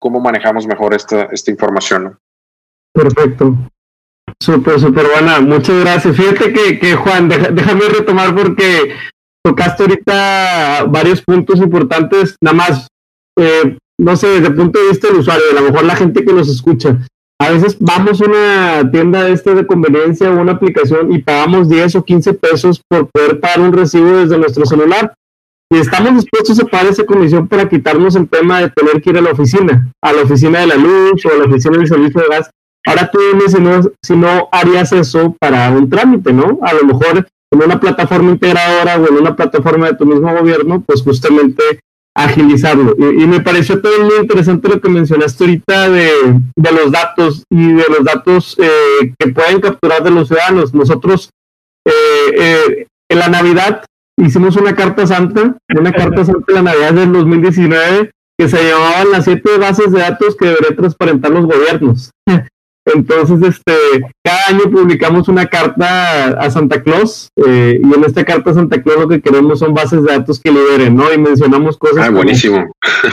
[0.00, 2.16] cómo manejamos mejor esta, esta información.
[2.94, 3.56] Perfecto.
[4.40, 5.40] Súper, súper buena.
[5.40, 6.16] Muchas gracias.
[6.16, 8.94] Fíjate que, que Juan, déjame retomar porque
[9.44, 12.36] tocaste ahorita varios puntos importantes.
[12.42, 12.88] Nada más,
[13.38, 16.24] eh, no sé, desde el punto de vista del usuario, a lo mejor la gente
[16.24, 16.98] que nos escucha.
[17.40, 21.96] A veces vamos a una tienda este de conveniencia o una aplicación y pagamos 10
[21.96, 25.14] o 15 pesos por poder pagar un recibo desde nuestro celular
[25.70, 29.18] y estamos dispuestos a pagar esa comisión para quitarnos el tema de tener que ir
[29.18, 32.22] a la oficina, a la oficina de la luz o a la oficina del servicio
[32.22, 32.50] de gas.
[32.88, 36.58] Ahora tú dime si no, si no harías eso para un trámite, ¿no?
[36.62, 40.82] A lo mejor en una plataforma integradora o en una plataforma de tu mismo gobierno,
[40.86, 41.62] pues justamente
[42.16, 42.96] agilizarlo.
[42.98, 46.10] Y, me pareció todo muy interesante lo que mencionaste ahorita de,
[46.56, 50.72] de los datos y de los datos eh, que pueden capturar de los ciudadanos.
[50.72, 51.28] Nosotros
[51.86, 51.92] eh,
[52.38, 53.84] eh, en la Navidad
[54.16, 59.10] hicimos una carta santa, una carta santa de la Navidad del 2019 que se llamaban
[59.10, 62.10] las siete bases de datos que deberían transparentar los gobiernos.
[62.94, 63.72] Entonces, este,
[64.24, 68.82] cada año publicamos una carta a Santa Claus eh, y en esta carta a Santa
[68.82, 71.12] Claus lo que queremos son bases de datos que liberen, ¿no?
[71.12, 72.06] Y mencionamos cosas.
[72.06, 72.64] Ah, buenísimo.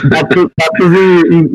[0.04, 0.50] Datos,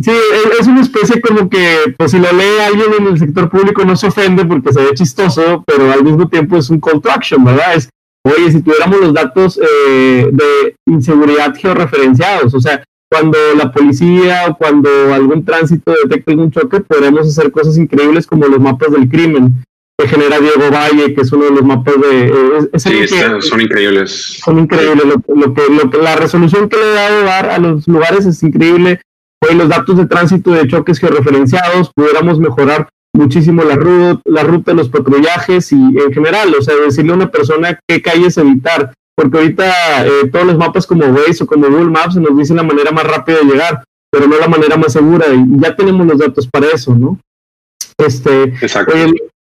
[0.01, 0.11] sí,
[0.59, 3.95] es una especie como que, pues si lo lee alguien en el sector público no
[3.95, 7.43] se ofende porque se ve chistoso, pero al mismo tiempo es un call to action,
[7.43, 7.75] ¿verdad?
[7.75, 7.89] Es
[8.23, 14.57] Oye, si tuviéramos los datos eh, de inseguridad georreferenciados, o sea, cuando la policía o
[14.57, 19.65] cuando algún tránsito detecta algún choque, podríamos hacer cosas increíbles como los mapas del crimen
[19.97, 22.27] que genera Diego Valle, que es uno de los mapas de...
[22.27, 23.07] Eh, sí,
[23.41, 24.39] son increíbles.
[24.43, 25.05] Son increíbles.
[25.05, 29.01] Lo, que, lo que, la resolución que le da dar a los lugares es increíble.
[29.41, 34.73] Hoy los datos de tránsito de choques georreferenciados, pudiéramos mejorar muchísimo la ruta, la ruta,
[34.73, 39.37] los patrullajes y en general, o sea, decirle a una persona qué calles evitar, porque
[39.37, 42.91] ahorita eh, todos los mapas como Waze o como Google Maps nos dicen la manera
[42.91, 46.47] más rápida de llegar, pero no la manera más segura y ya tenemos los datos
[46.47, 47.17] para eso, ¿no?
[47.97, 48.53] Este,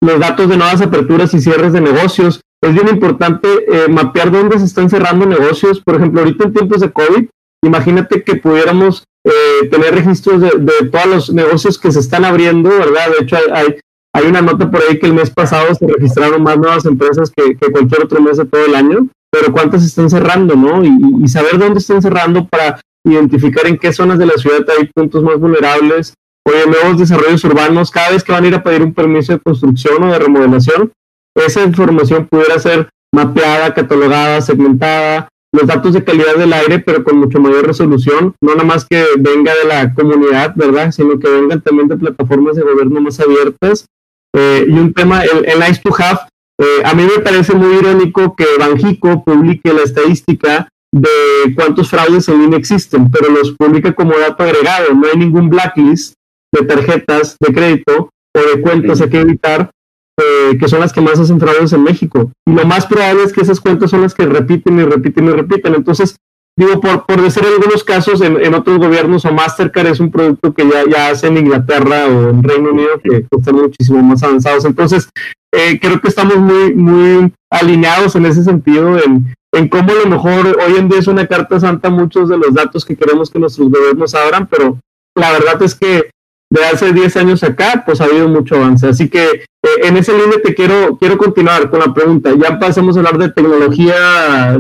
[0.02, 4.60] los datos de nuevas aperturas y cierres de negocios, es bien importante eh, mapear dónde
[4.60, 7.26] se están cerrando negocios, por ejemplo, ahorita en tiempos de COVID,
[7.64, 13.08] imagínate que pudiéramos eh, tener registros de, todos los negocios que se están abriendo, ¿verdad?
[13.18, 13.78] De hecho, hay,
[14.14, 17.56] hay una nota por ahí que el mes pasado se registraron más nuevas empresas que,
[17.72, 20.84] cualquier otro mes de todo el año, pero cuántas están cerrando, ¿no?
[20.86, 25.24] Y, saber dónde están cerrando para identificar en qué zonas de la ciudad hay puntos
[25.24, 26.14] más vulnerables.
[26.46, 29.40] Oye, nuevos desarrollos urbanos, cada vez que van a ir a pedir un permiso de
[29.40, 30.92] construcción o de remodelación,
[31.34, 37.18] esa información pudiera ser mapeada, catalogada, segmentada, los datos de calidad del aire, pero con
[37.18, 40.92] mucho mayor resolución, no nada más que venga de la comunidad, ¿verdad?
[40.92, 43.88] Sino que vengan también de plataformas de gobierno más abiertas.
[44.36, 46.20] Eh, y un tema, el, el Nice to Have,
[46.60, 52.30] eh, a mí me parece muy irónico que Banjico publique la estadística de cuántos fraudes
[52.30, 56.14] en línea existen, pero los publica como dato agregado, no hay ningún blacklist
[56.54, 59.72] de tarjetas de crédito o de cuentas a que evitar
[60.20, 62.32] eh, que son las que más hacen fraudes en México.
[62.46, 65.32] Y lo más probable es que esas cuentas son las que repiten y repiten y
[65.32, 65.74] repiten.
[65.74, 66.16] Entonces,
[66.58, 70.68] digo, por, por decir algunos casos, en, otros gobiernos o Mastercard es un producto que
[70.70, 74.66] ya, ya hace en Inglaterra o en Reino Unido que, están muchísimo más avanzados.
[74.66, 75.10] Entonces,
[75.54, 80.08] eh, creo que estamos muy, muy alineados en ese sentido en, en cómo a lo
[80.08, 83.40] mejor hoy en día es una carta santa muchos de los datos que queremos que
[83.40, 84.80] nuestros gobiernos abran, pero
[85.16, 86.10] la verdad es que
[86.54, 88.88] de hace 10 años acá, pues ha habido mucho avance.
[88.88, 89.44] Así que eh,
[89.84, 92.32] en ese línea te quiero, quiero continuar con la pregunta.
[92.40, 94.60] Ya pasamos a hablar de tecnología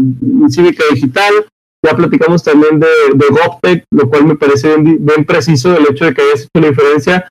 [0.50, 1.34] cívica digital,
[1.84, 6.14] ya platicamos también de, de GovTech, lo cual me parece bien, preciso el hecho de
[6.14, 7.28] que hayas hecho la diferencia.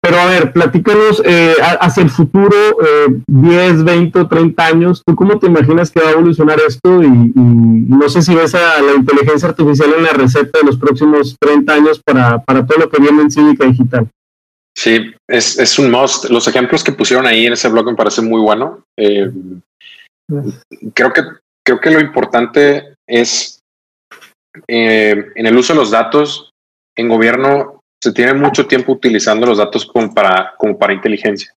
[0.00, 5.16] Pero a ver, platícanos eh, hacia el futuro, eh, 10, 20 o 30 años, ¿tú
[5.16, 7.02] cómo te imaginas que va a evolucionar esto?
[7.02, 10.76] Y, y, no sé si ves a la inteligencia artificial en la receta de los
[10.76, 14.08] próximos 30 años para, para todo lo que viene en cívica digital.
[14.76, 16.30] Sí, es, es, un must.
[16.30, 18.84] Los ejemplos que pusieron ahí en ese blog me parece muy bueno.
[18.96, 19.32] Eh,
[20.94, 21.22] creo que
[21.66, 23.55] creo que lo importante es
[24.68, 26.50] eh, en el uso de los datos,
[26.96, 31.52] en gobierno se tiene mucho tiempo utilizando los datos como para, como para inteligencia.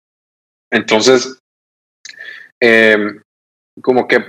[0.71, 1.39] Entonces,
[2.61, 3.19] eh,
[3.81, 4.23] como que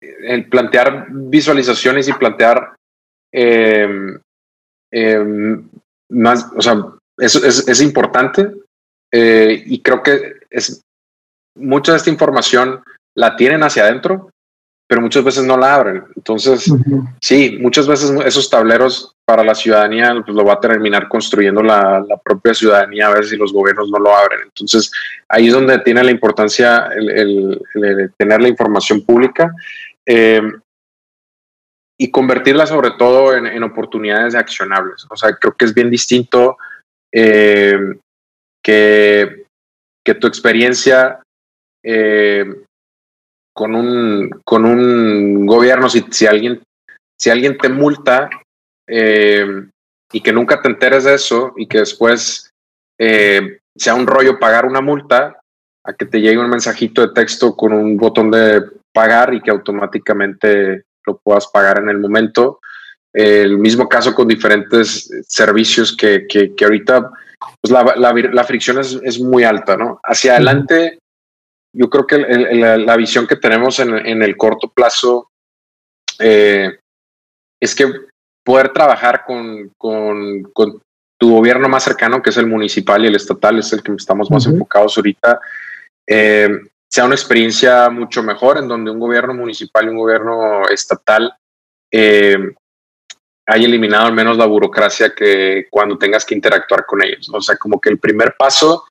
[0.00, 2.74] el plantear visualizaciones y plantear
[3.32, 3.88] eh,
[6.10, 6.84] más, o sea,
[7.18, 8.52] eso es, importante
[9.12, 10.82] y creo que es
[11.56, 12.82] mucha de esta información
[13.14, 14.30] la tienen hacia adentro,
[14.90, 16.02] pero muchas veces no la abren.
[16.16, 16.68] Entonces,
[17.20, 22.04] sí, muchas veces esos tableros para la ciudadanía pues, lo va a terminar construyendo la,
[22.24, 24.40] propia ciudadanía a ver si los gobiernos no lo abren.
[24.46, 24.90] Entonces,
[25.28, 27.62] ahí es donde tiene la importancia el,
[28.18, 29.54] tener la información pública
[30.04, 30.42] eh,
[31.96, 35.06] y convertirla sobre todo en, oportunidades accionables.
[35.08, 36.58] O sea, creo que es bien distinto
[37.14, 37.78] eh,
[38.60, 39.44] que,
[40.04, 41.20] que tu experiencia
[41.84, 42.44] eh,
[43.52, 46.62] con un, con un gobierno, si, si, alguien,
[47.18, 48.30] si alguien te multa
[48.86, 49.46] eh,
[50.12, 52.50] y que nunca te enteres de eso y que después
[52.98, 55.40] eh, sea un rollo pagar una multa,
[55.84, 59.50] a que te llegue un mensajito de texto con un botón de pagar y que
[59.50, 62.60] automáticamente lo puedas pagar en el momento.
[63.12, 67.10] el mismo caso con diferentes servicios que, que, ahorita
[67.60, 69.98] pues la, la, fricción es, es, muy alta, ¿no?
[70.04, 70.99] Hacia adelante,
[71.72, 75.30] yo creo que la, visión que tenemos en, el corto plazo
[76.18, 76.78] eh,
[77.60, 77.92] es que
[78.44, 79.72] poder trabajar con,
[81.18, 84.30] tu gobierno más cercano, que es el municipal y el estatal, es el que estamos
[84.30, 85.40] más enfocados ahorita,
[86.08, 86.48] eh,
[86.90, 91.32] sea una experiencia mucho mejor en donde un gobierno municipal y un gobierno estatal
[91.92, 92.36] eh,
[93.46, 97.30] haya eliminado al menos la burocracia que cuando tengas que interactuar con ellos.
[97.32, 98.84] O sea, como que el primer paso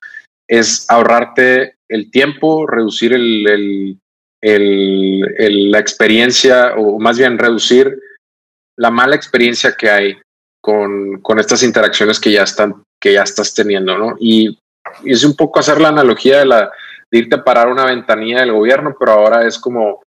[0.48, 3.98] es ahorrarte el tiempo, reducir el,
[4.40, 7.98] la experiencia, o más bien reducir
[8.78, 10.18] la mala experiencia que hay
[10.62, 14.16] con, estas interacciones que ya están, que ya estás teniendo, ¿no?
[14.18, 14.58] Y,
[15.04, 16.70] es un poco hacer la analogía de la
[17.12, 20.02] de irte a parar una ventanilla del gobierno, pero ahora es como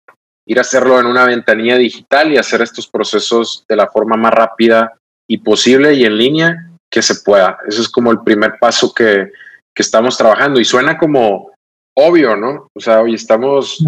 [0.48, 4.34] ir a hacerlo en una ventanilla digital y hacer estos procesos de la forma más
[4.34, 4.94] rápida
[5.30, 7.60] y posible y en línea que se pueda.
[7.68, 9.32] Ese es como el primer paso que,
[9.76, 11.53] que estamos trabajando y suena como
[11.96, 12.70] obvio, ¿no?
[12.74, 13.84] O sea, hoy estamos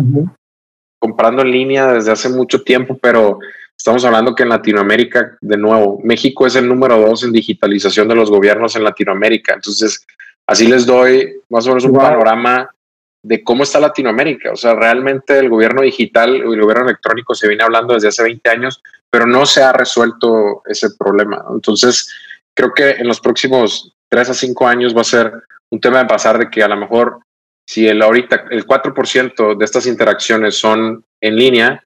[0.99, 3.39] comprando en línea desde hace mucho tiempo, pero
[3.77, 8.15] estamos hablando que en Latinoamérica, de nuevo, México es el número dos en digitalización de
[8.15, 9.53] los gobiernos en Latinoamérica.
[9.53, 10.05] Entonces,
[10.47, 12.69] así les doy más o menos un panorama
[13.23, 14.51] de cómo está Latinoamérica.
[14.51, 18.23] O sea, realmente el gobierno digital o el gobierno electrónico se viene hablando desde hace
[18.23, 21.43] 20 años, pero no se ha resuelto ese problema.
[21.51, 22.13] Entonces,
[22.55, 25.33] creo que en los próximos tres a cinco años va a ser
[25.71, 27.19] un tema de pasar de que a lo mejor
[27.67, 31.83] si el ahorita el 4% de estas interacciones son en línea,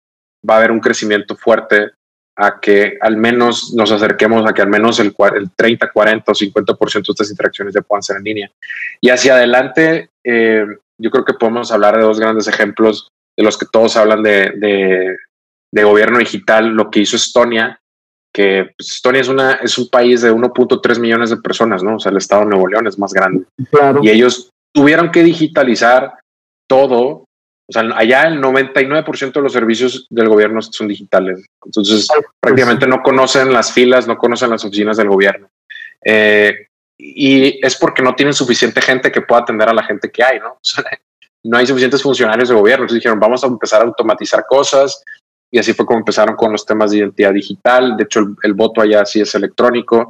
[0.47, 1.91] va a haber un crecimiento fuerte
[2.37, 6.35] a que al menos nos acerquemos a que al menos el, el 30, 40 o
[6.35, 8.51] 50% de estas interacciones ya puedan ser en línea.
[9.01, 10.65] Y hacia adelante, eh,
[10.97, 14.51] yo creo que podemos hablar de dos grandes ejemplos de los que todos hablan de,
[14.55, 15.17] de,
[15.73, 17.81] de gobierno digital, lo que hizo Estonia,
[18.33, 21.95] que pues, Estonia es, una, es un país de 1.3 millones de personas, ¿no?
[21.95, 23.45] O sea, el estado de Nuevo León es más grande.
[24.01, 26.13] Y ellos tuvieron que digitalizar
[26.67, 27.25] todo.
[27.67, 31.45] O sea, allá el 99% de los servicios del gobierno son digitales.
[31.63, 35.49] Entonces, pues prácticamente no conocen las filas, no conocen las oficinas del gobierno.
[36.03, 36.67] Eh,
[36.97, 40.39] y es porque no tienen suficiente gente que pueda atender a la gente que hay,
[40.39, 40.53] ¿no?
[40.61, 40.83] O sea,
[41.43, 42.83] no hay suficientes funcionarios de gobierno.
[42.83, 45.03] Entonces dijeron, vamos a empezar a automatizar cosas.
[45.51, 47.95] Y así fue como empezaron con los temas de identidad digital.
[47.95, 50.09] De hecho, el, voto allá sí es electrónico.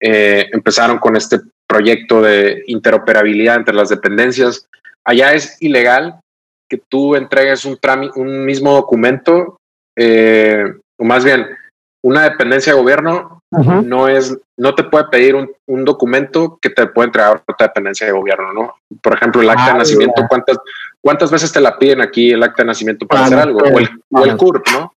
[0.00, 4.68] Eh, empezaron con este proyecto de interoperabilidad entre las dependencias.
[5.04, 6.20] Allá es ilegal
[6.68, 7.78] que tú entregues un,
[8.16, 9.58] un mismo documento,
[9.96, 10.64] eh,
[10.98, 11.46] o más bien,
[12.02, 17.06] una dependencia de gobierno no es, no te puede pedir un, documento que te puede
[17.06, 18.74] entregar otra dependencia de gobierno, ¿no?
[19.02, 20.58] Por ejemplo, el acta de ah, nacimiento, ¿cuántas,
[21.00, 23.60] ¿cuántas veces te la piden aquí el acta de nacimiento para hacer algo?
[23.60, 24.92] O el, o el CURP, ¿no?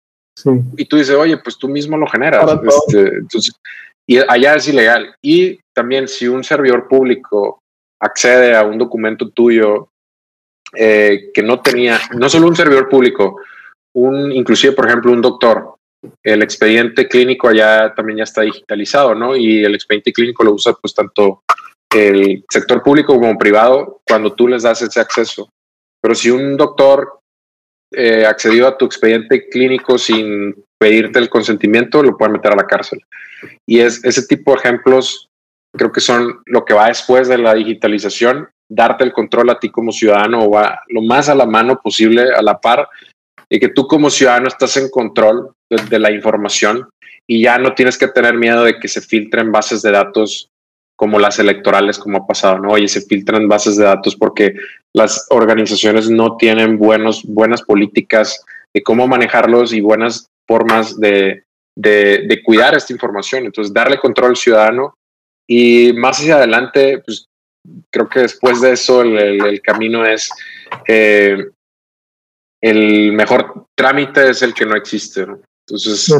[0.76, 2.46] Y tú dices, oye, pues tú mismo lo generas.
[2.64, 3.56] Este, entonces,
[4.08, 5.16] y allá es ilegal.
[5.22, 7.62] Y también si un servidor público
[8.00, 9.90] accede a un documento tuyo
[10.74, 13.40] eh, que no tenía, no solo un servidor público,
[13.94, 15.76] un, inclusive, por ejemplo, un doctor,
[16.24, 19.36] el expediente clínico allá también ya está digitalizado, ¿no?
[19.36, 21.44] Y el expediente clínico lo usa pues tanto
[21.94, 25.50] el sector público como privado cuando tú les das ese acceso.
[26.02, 27.20] Pero si un doctor
[27.94, 32.66] eh, accedió a tu expediente clínico sin pedirte el consentimiento, lo pueden meter a la
[32.66, 33.00] cárcel.
[33.70, 35.30] Y es ese tipo de ejemplos
[35.74, 39.70] creo que son lo que va después de la digitalización, darte el control a ti
[39.70, 42.88] como ciudadano o va lo más a la mano posible, a la par,
[43.48, 46.90] y que tú como ciudadano estás en control de, la información
[47.30, 50.50] y ya no tienes que tener miedo de que se filtren bases de datos
[50.98, 52.72] como las electorales, como ha pasado, ¿no?
[52.72, 54.56] Oye, se filtran bases de datos porque
[54.96, 61.46] las organizaciones no tienen buenos, buenas políticas de cómo manejarlos y buenas formas de,
[61.78, 63.46] de, cuidar esta información.
[63.46, 64.96] Entonces, darle control al ciudadano
[65.50, 67.26] y más hacia adelante, pues
[67.90, 70.30] creo que después de eso el, camino es
[70.90, 71.38] eh,
[72.62, 75.26] el mejor trámite es el que no existe.
[75.66, 76.14] Entonces,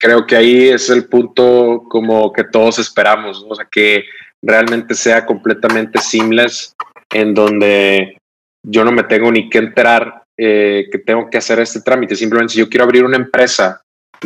[0.00, 4.04] creo que ahí es el punto como que todos esperamos, o sea, que
[4.44, 6.72] realmente sea completamente seamless
[7.10, 8.16] en donde
[8.64, 12.16] yo no me tengo ni que enterar eh, que tengo que hacer este trámite.
[12.16, 13.80] Simplemente si yo quiero abrir una empresa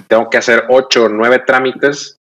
[0.06, 2.18] tengo que hacer ocho o nueve trámites,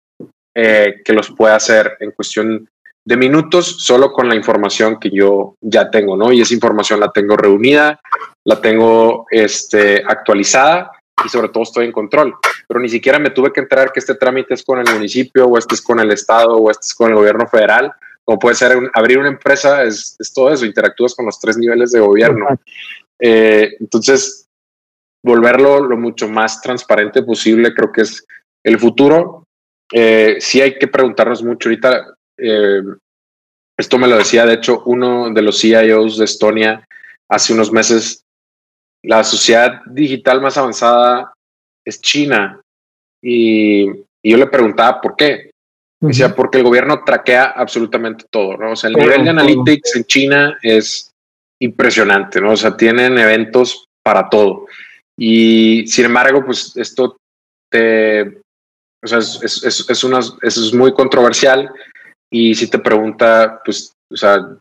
[0.55, 2.67] eh, que los pueda hacer en cuestión
[3.05, 6.31] de minutos solo con la información que yo ya tengo, ¿no?
[6.33, 8.01] Y esa información la tengo reunida,
[8.43, 10.91] la tengo este, actualizada
[11.23, 12.35] y sobre todo estoy en control.
[12.67, 15.57] Pero ni siquiera me tuve que enterar que este trámite es con el municipio o
[15.57, 17.93] este es con el Estado o este es con el gobierno federal.
[18.25, 22.01] Como puede ser abrir una empresa, es, todo eso, interactúas con los tres niveles de
[22.01, 22.45] gobierno.
[23.19, 24.47] Eh, entonces,
[25.23, 28.25] volverlo lo mucho más transparente posible creo que es
[28.63, 29.43] el futuro.
[29.91, 31.69] Eh, sí hay que preguntarnos mucho.
[31.69, 32.81] Ahorita eh,
[33.77, 36.87] esto me lo decía, de hecho, uno de los CIOs de Estonia
[37.29, 38.23] hace unos meses.
[39.03, 41.33] La sociedad digital más avanzada
[41.85, 42.59] es China.
[43.21, 43.85] Y,
[44.23, 45.51] yo le preguntaba por qué.
[46.01, 48.71] Decía, porque el gobierno traquea absolutamente todo, ¿no?
[48.71, 51.06] O sea, el nivel de analytics en China es
[51.61, 52.51] impresionante, ¿no?
[52.51, 54.67] O sea, tienen eventos para todo.
[55.19, 57.17] Y sin embargo, pues esto
[57.71, 58.41] te,
[59.03, 61.69] o sea, es, es, es, una, es muy controversial
[62.31, 64.57] y si te pregunta, pues, o sea,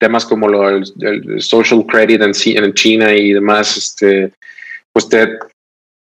[0.00, 4.32] temas como lo del, social credit en, en, China y demás, este,
[4.92, 5.38] pues te,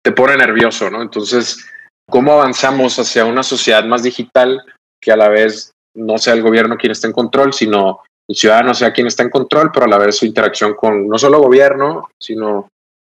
[0.05, 1.03] te pone nervioso, ¿no?
[1.03, 1.67] Entonces,
[2.09, 4.63] ¿cómo avanzamos hacia una sociedad más digital
[5.03, 8.75] que a la vez no sea el gobierno quien está en control, sino el ciudadano
[8.75, 12.09] sea quien está en control, pero a la vez su interacción con no solo gobierno,
[12.21, 12.69] sino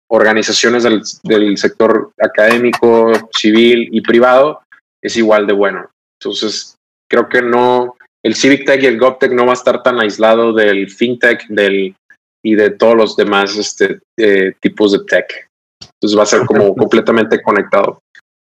[0.09, 4.61] organizaciones del, del sector académico, civil y privado
[5.01, 5.89] es igual de bueno.
[6.19, 6.75] Entonces,
[7.09, 10.53] creo que no, el Civic Tech y el GovTech no va a estar tan aislado
[10.53, 11.95] del FinTech del,
[12.43, 15.49] y de todos los demás este, eh, tipos de tech.
[15.81, 17.99] Entonces va a ser como completamente conectado.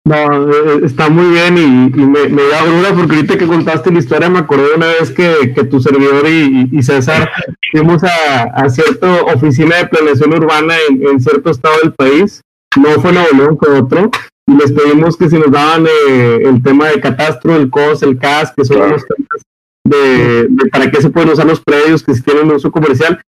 [0.06, 3.98] No, eh, está muy bien y, me, me, da duda porque ahorita que contaste la
[3.98, 7.28] historia me acordé una vez que, que tu servidor y, César
[7.72, 12.40] fuimos a, a, cierta oficina de planeación urbana en, en, cierto estado del país,
[12.76, 14.08] no fue Nuevo León, fue otro,
[14.46, 18.16] y les pedimos que si nos daban eh, el tema de catastro, el COS, el
[18.16, 19.42] CAS, que son los temas
[19.88, 23.20] de, para qué se pueden usar los predios, que si tienen uso comercial.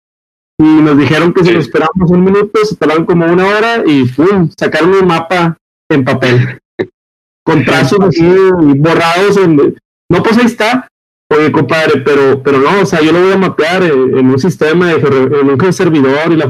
[0.58, 4.04] Y nos dijeron que si nos esperábamos un minuto, se tardaron como una hora y
[4.04, 4.50] ¡pum!
[4.58, 5.56] sacaron un mapa
[5.90, 6.58] en papel.
[7.46, 8.26] Con trazos así
[8.76, 9.36] borrados.
[9.38, 9.76] En,
[10.10, 10.88] no, pues ahí está.
[11.32, 14.92] Oye, compadre, pero, pero no, o sea, yo lo voy a mapear en, un sistema,
[14.92, 16.46] de, en un servidor y la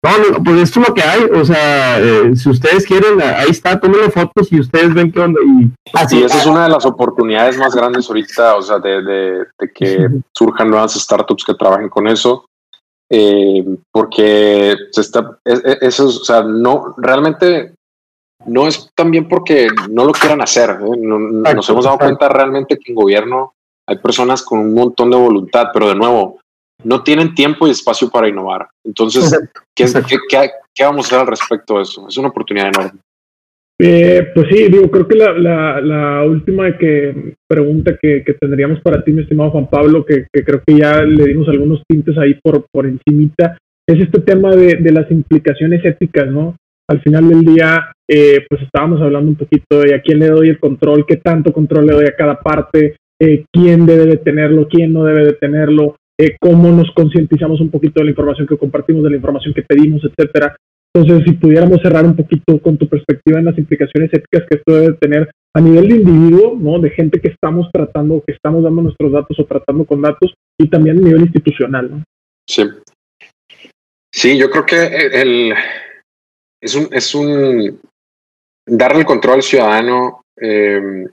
[0.00, 1.24] no, pues esto es lo que hay.
[1.24, 5.40] O sea, eh, si ustedes quieren, ahí está, tómenle fotos y ustedes ven qué onda.
[5.44, 9.46] Y así, esa es una de las oportunidades más grandes ahorita, o sea, de, de,
[9.74, 12.44] que surjan nuevas startups que trabajen con eso.
[13.10, 17.74] Eh, porque se está, eso, o sea, no, realmente
[18.46, 20.70] no es también porque no lo quieran hacer.
[20.70, 20.96] ¿eh?
[21.54, 23.54] nos hemos dado cuenta realmente que en gobierno
[23.86, 26.40] hay personas con un montón de voluntad, pero de nuevo,
[26.84, 28.68] no tienen tiempo y espacio para innovar.
[28.84, 29.36] Entonces,
[29.74, 29.86] ¿qué,
[30.74, 32.06] qué, vamos a hacer al respecto de eso?
[32.08, 33.00] Es una oportunidad enorme.
[33.80, 39.12] Eh, pues sí, digo, creo que la, la, última que, pregunta que, tendríamos para ti,
[39.12, 42.86] mi estimado Juan Pablo, que, creo que ya le dimos algunos tintes ahí por, por
[42.86, 43.56] encimita,
[43.88, 46.56] es este tema de, de las implicaciones éticas, ¿no?
[46.88, 50.48] Al final del día, eh, pues estábamos hablando un poquito de a quién le doy
[50.48, 54.66] el control, qué tanto control le doy a cada parte, eh, quién debe de tenerlo,
[54.66, 58.56] quién no debe de tenerlo, eh, cómo nos concientizamos un poquito de la información que
[58.56, 60.56] compartimos, de la información que pedimos, etcétera.
[60.94, 64.74] Entonces, si pudiéramos cerrar un poquito con tu perspectiva en las implicaciones éticas que esto
[64.74, 66.78] debe tener a nivel de individuo, ¿no?
[66.80, 70.68] De gente que estamos tratando, que estamos dando nuestros datos o tratando con datos, y
[70.68, 72.04] también a nivel institucional, ¿no?
[72.48, 72.62] Sí.
[74.12, 74.86] Sí, yo creo que
[75.20, 75.52] el,
[76.60, 77.78] es un, es un
[78.68, 81.06] darle el control al ciudadano eh,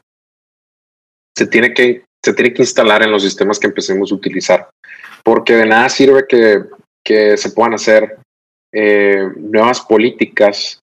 [1.36, 4.68] se tiene que se tiene que instalar en los sistemas que empecemos a utilizar,
[5.24, 6.64] porque de nada sirve que,
[7.06, 8.18] que se puedan hacer
[8.74, 10.80] eh, nuevas políticas,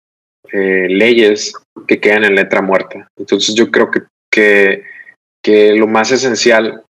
[0.53, 1.55] eh, leyes
[1.87, 3.09] que queden en letra muerta.
[3.19, 4.85] Entonces yo creo que,
[5.43, 6.85] que, lo más esencial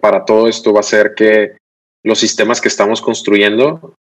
[0.00, 1.56] para todo esto va a ser que
[2.04, 3.94] los sistemas que estamos construyendo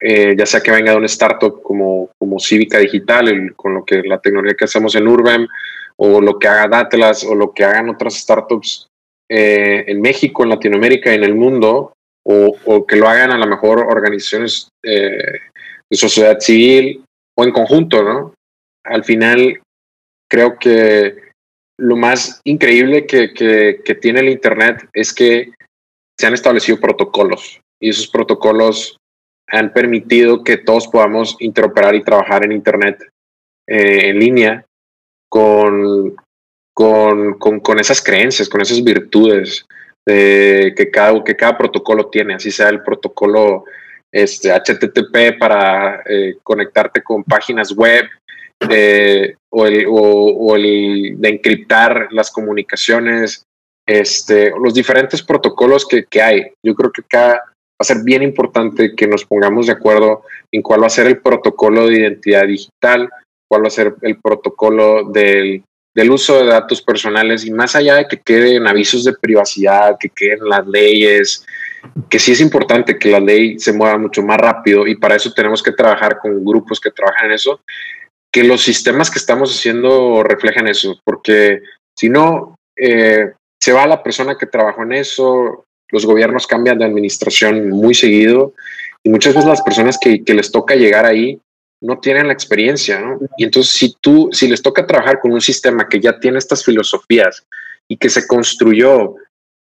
[0.00, 4.02] eh, ya sea que venga de una startup como, como Cívica Digital, con lo que
[4.02, 5.46] la tecnología que hacemos en Urbem,
[5.96, 8.86] o lo que haga Datlas, o lo que hagan otras startups
[9.28, 11.92] eh, en México, en Latinoamérica, en el mundo,
[12.24, 15.40] o, que lo hagan a lo mejor organizaciones eh,
[15.90, 17.02] de sociedad civil
[17.36, 18.34] o en conjunto, ¿no?
[18.84, 19.60] Al final,
[20.30, 21.16] creo que
[21.78, 25.52] lo más increíble que, que tiene el Internet es que
[26.18, 28.98] se han establecido protocolos y esos protocolos
[29.50, 33.02] han permitido que todos podamos interoperar y trabajar en Internet
[33.66, 34.64] eh, en línea
[35.28, 36.14] con,
[36.74, 39.66] con, con, esas creencias, con esas virtudes
[40.04, 43.64] que, cada, que cada protocolo tiene, así sea el protocolo
[44.12, 48.06] este, HTTP para eh, conectarte con páginas web
[48.68, 53.44] eh, o, el, o, el de encriptar las comunicaciones,
[53.86, 56.52] este, los diferentes protocolos que, que hay.
[56.62, 57.42] Yo creo que cada,
[57.80, 60.22] a ser bien importante que nos pongamos de acuerdo
[60.52, 63.08] en cuál va a ser el protocolo de identidad digital,
[63.48, 65.64] cuál va a ser el protocolo del,
[65.94, 70.10] del uso de datos personales y más allá de que queden avisos de privacidad, que
[70.10, 71.44] queden las leyes,
[72.08, 75.32] que sí es importante que la ley se mueva mucho más rápido y para eso
[75.32, 77.60] tenemos que trabajar con grupos que trabajan en eso,
[78.32, 81.62] que los sistemas que estamos haciendo reflejen eso, porque
[81.96, 86.84] si no, eh, se va la persona que trabajó en eso, los gobiernos cambian de
[86.84, 88.54] administración muy seguido
[89.02, 91.40] y muchas veces las personas que, les toca llegar ahí
[91.82, 93.18] no tienen la experiencia, ¿no?
[93.38, 96.64] Y entonces si tú, si les toca trabajar con un sistema que ya tiene estas
[96.64, 97.46] filosofías
[97.88, 99.14] y que se construyó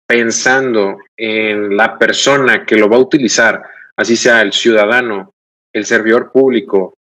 [0.07, 3.62] pensando en la persona que lo va a utilizar,
[3.97, 5.33] así sea el ciudadano,
[5.72, 6.95] el servidor público,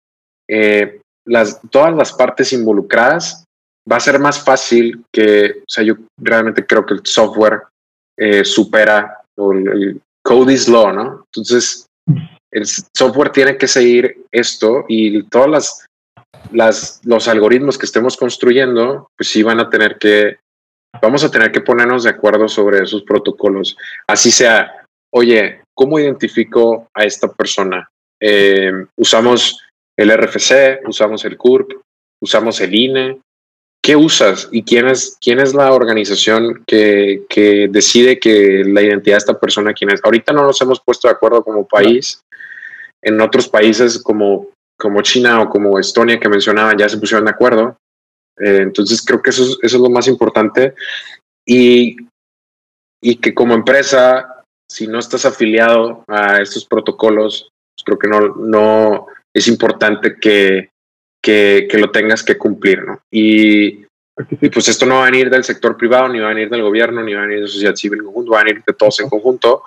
[0.47, 3.43] eh, las, todas las partes involucradas,
[3.91, 7.63] va a ser más fácil que, o sea, yo realmente creo que el software
[8.21, 11.25] eh, supera el, code is law, ¿no?
[11.25, 11.87] Entonces,
[12.51, 15.85] el software tiene que seguir esto y todas las,
[16.51, 20.37] las, los algoritmos que estemos construyendo, pues sí van a tener que,
[21.01, 23.75] vamos a tener que ponernos de acuerdo sobre esos protocolos.
[24.07, 27.89] Así sea, oye, ¿cómo identifico a esta persona?
[28.21, 29.65] Eh, usamos
[29.97, 31.71] el RFC, usamos el CURP,
[32.21, 33.19] usamos el INE,
[33.81, 39.15] ¿qué usas y quién es, quién es la organización que, que, decide que la identidad
[39.15, 40.01] de esta persona quién es?
[40.03, 42.23] Ahorita no nos hemos puesto de acuerdo como país.
[43.01, 47.31] En otros países como, como China o como Estonia que mencionaban ya se pusieron de
[47.31, 47.77] acuerdo.
[48.39, 50.75] Eh, entonces creo que eso es, eso es lo más importante.
[51.45, 51.97] Y,
[53.01, 58.35] y que como empresa, si no estás afiliado a estos protocolos, pues creo que no,
[58.35, 60.69] no es importante que,
[61.21, 62.99] que, lo tengas que cumplir, ¿no?
[63.11, 63.85] Y,
[64.53, 67.01] pues esto no va a venir del sector privado, ni va a venir del gobierno,
[67.01, 68.99] ni va a venir de la sociedad civil en conjunto, va a venir de todos
[68.99, 69.63] en conjunto.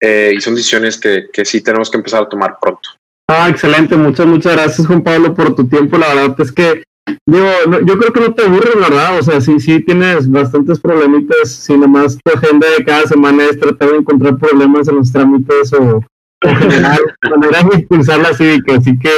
[0.00, 2.90] Eh, y son decisiones que, que sí tenemos que empezar a tomar pronto.
[3.28, 5.96] Ah, excelente, muchas, muchas gracias Juan Pablo por tu tiempo.
[5.96, 6.82] La verdad es que
[7.26, 7.46] digo,
[7.84, 9.18] yo creo que no te aburres, ¿verdad?
[9.18, 13.58] O sea, sí, sí tienes bastantes problemitas, si nomás tu agenda de cada semana es
[13.58, 16.02] tratar de encontrar problemas en los trámites o,
[16.42, 17.00] en general,
[17.30, 18.76] manera de impulsar la cívica.
[18.76, 19.10] Así que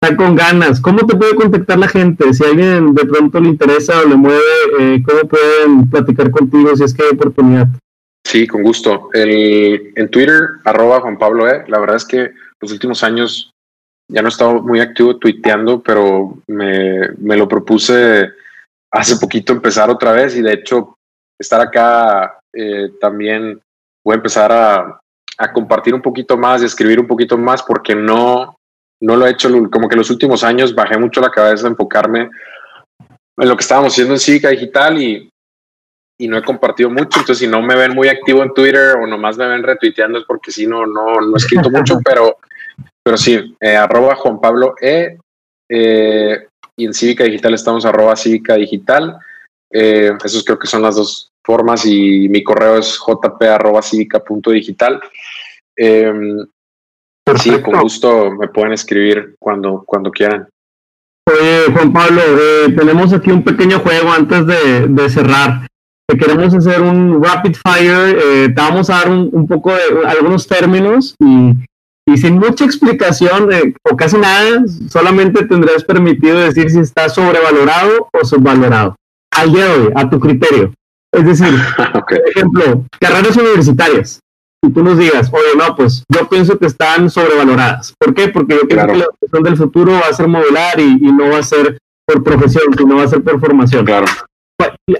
[0.00, 0.80] está con ganas.
[0.80, 2.32] ¿Cómo te puede contactar la gente?
[2.32, 4.42] Si alguien de pronto le interesa o le mueve,
[4.80, 7.66] eh, ¿cómo pueden platicar contigo si es que hay oportunidad?
[8.24, 9.08] Sí, con gusto.
[9.12, 11.64] El, en Twitter, arroba Juan Pablo E.
[11.68, 12.30] La verdad es que
[12.60, 13.50] los últimos años
[14.10, 18.30] ya no he estado muy activo tuiteando, pero me, me lo propuse
[18.90, 20.96] hace poquito empezar otra vez y de hecho
[21.38, 23.60] estar acá eh, también
[24.04, 24.98] voy a empezar a,
[25.36, 28.57] a compartir un poquito más y escribir un poquito más porque no,
[29.00, 32.30] no lo he hecho, como que los últimos años bajé mucho la cabeza de enfocarme
[33.36, 35.30] en lo que estábamos haciendo en Cívica Digital y,
[36.18, 37.20] y no he compartido mucho.
[37.20, 40.24] Entonces, si no me ven muy activo en Twitter o nomás me ven retuiteando es
[40.24, 42.38] porque sí, no, no, no he escrito mucho, pero,
[43.02, 45.18] pero sí, eh, arroba Juan Pablo E.
[45.70, 46.46] Eh,
[46.76, 49.18] y en Cívica Digital estamos arroba Cívica Digital.
[49.70, 53.82] Eh, esos creo que son las dos formas y mi correo es jp arroba
[57.36, 60.48] Sí, con gusto me pueden escribir cuando, cuando quieran.
[61.28, 65.66] Oye, Juan Pablo, eh, tenemos aquí un pequeño juego antes de, de cerrar.
[66.06, 68.18] Te queremos hacer un rapid fire.
[68.18, 71.52] Eh, te vamos a dar un, un poco de algunos términos y,
[72.06, 78.08] y sin mucha explicación eh, o casi nada, solamente tendrás permitido decir si está sobrevalorado
[78.10, 78.96] o subvalorado.
[79.32, 80.72] Al día de hoy, a tu criterio.
[81.12, 81.54] Es decir,
[81.92, 84.20] por ejemplo, carreras universitarias
[84.64, 87.94] y tú nos digas, oye, no, pues yo pienso que están sobrevaloradas.
[87.98, 88.28] ¿Por qué?
[88.28, 91.38] Porque yo pienso que la educación del futuro va a ser modular y, no va
[91.38, 93.84] a ser por profesión, sino va a ser por formación.
[93.84, 94.06] Claro.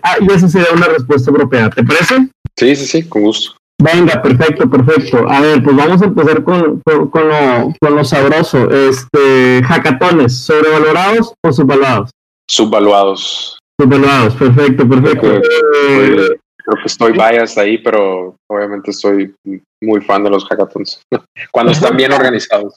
[0.02, 1.70] Ah, y esa sería una respuesta apropiada.
[1.70, 2.28] ¿Te parece?
[2.56, 3.56] Sí, sí, sí, con gusto.
[3.80, 5.28] Venga, perfecto, perfecto.
[5.28, 8.68] A ver, pues vamos a empezar con, con, con, lo, con lo sabroso.
[8.70, 12.10] Este, hackatones, ¿sobrevalorados o subvaluados?
[12.48, 13.58] Subvaluados.
[13.80, 15.40] Subvaluados, perfecto, perfecto.
[15.88, 19.34] Eh, creo que estoy biased ahí, pero obviamente soy
[19.82, 21.00] muy fan de los hackathons.
[21.50, 22.76] Cuando están bien organizados.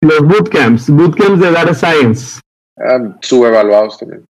[0.00, 2.40] los bootcamps, bootcamps de Data Science.
[3.20, 4.24] Subevaluados también.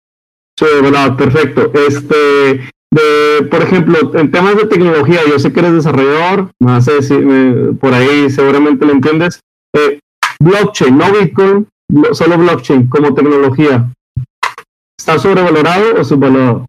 [0.57, 1.71] Sobrevalorado, perfecto.
[1.73, 7.01] Este, de, por ejemplo, en temas de tecnología, yo sé que eres desarrollador, no sé
[7.01, 9.39] si eh, por ahí seguramente lo entiendes.
[9.75, 9.99] Eh,
[10.41, 11.67] blockchain, no Bitcoin,
[12.11, 13.91] solo blockchain como tecnología.
[14.99, 16.65] ¿Está sobrevalorado o subvalorado?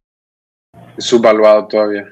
[0.98, 2.06] Subvaluado todavía.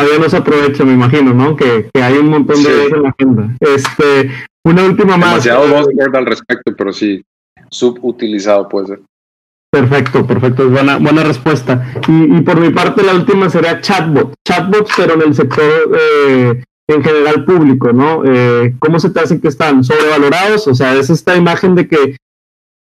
[0.00, 1.56] Todavía no se aprovecha, me imagino, ¿no?
[1.56, 2.94] Que, que hay un montón de Sí.
[2.94, 3.56] en la agenda.
[3.60, 4.30] Este,
[4.64, 5.44] una última más.
[5.44, 7.22] Demasiado buzzword al respecto, pero sí,
[7.70, 9.00] subutilizado puede ser.
[9.70, 11.92] Perfecto, perfecto, es buena, buena respuesta.
[12.08, 15.64] Y, y por mi parte la última sería chatbot, chatbots pero en el sector
[15.94, 18.22] eh, en general público, ¿no?
[18.24, 20.66] Eh, ¿Cómo se te hace que están sobrevalorados?
[20.68, 22.16] O sea, es esta imagen de que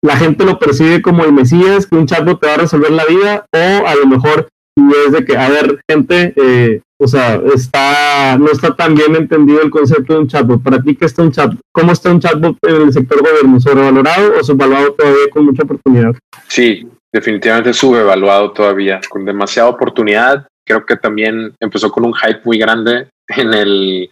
[0.05, 3.05] la gente lo percibe como el Mesías, que un chatbot te va a resolver la
[3.05, 7.41] vida, o a lo mejor y es de que, a ver, gente, eh, o sea,
[7.53, 10.63] está, no está tan bien entendido el concepto de un chatbot.
[10.63, 11.59] Para ti, ¿qué está un chatbot?
[11.73, 13.59] ¿Cómo está un chatbot en el sector gobierno?
[13.59, 16.15] ¿Sobrevalorado o subvalorado todavía con mucha oportunidad?
[16.49, 20.47] Sí, definitivamente subevaluado todavía, con demasiada oportunidad.
[20.65, 24.11] Creo que también empezó con un hype muy grande en el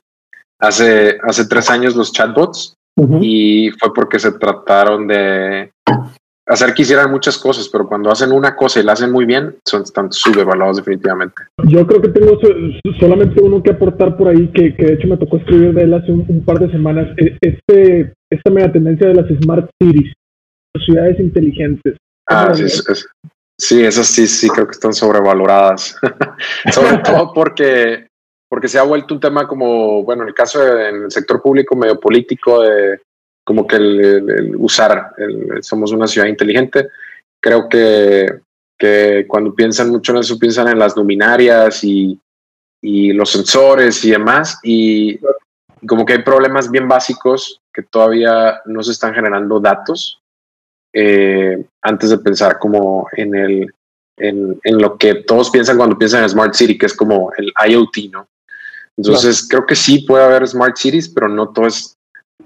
[0.58, 2.74] hace, hace tres años los chatbots
[3.22, 5.70] y fue porque se trataron de
[6.50, 9.56] hacer que hicieran muchas cosas, pero cuando hacen una cosa y la hacen muy bien,
[9.66, 11.42] son están subevaluados definitivamente.
[11.68, 15.08] Yo creo que tengo so- solamente uno que aportar por ahí, que, que de hecho
[15.08, 17.08] me tocó escribir de él hace un, un par de semanas.
[17.16, 20.12] E- Este, esta media tendencia de las Smart Cities,
[20.74, 21.96] las ciudades inteligentes.
[22.28, 25.96] Ah, ¿Cómo sí, es- esas sí, sí creo que están sobrevaloradas.
[26.72, 28.06] Sobre todo porque,
[28.50, 31.40] porque se ha vuelto un tema como, bueno, en el caso de- en el sector
[31.42, 32.98] público medio político, de
[33.50, 36.86] como que el, el- el usar, el- somos una ciudad inteligente.
[37.42, 38.26] Creo que,
[38.78, 42.16] que cuando piensan mucho en eso, piensan en las luminarias y,
[42.80, 44.60] y los sensores y demás.
[44.62, 45.18] Y
[45.84, 50.20] como que hay problemas bien básicos que todavía no se están generando datos
[50.92, 53.74] eh, antes de pensar como en el
[54.16, 57.52] en, en lo que todos piensan cuando piensan en Smart City, que es como el
[57.68, 58.28] IoT, ¿no?
[58.96, 61.96] Entonces creo que sí puede haber Smart Cities, pero no todo es,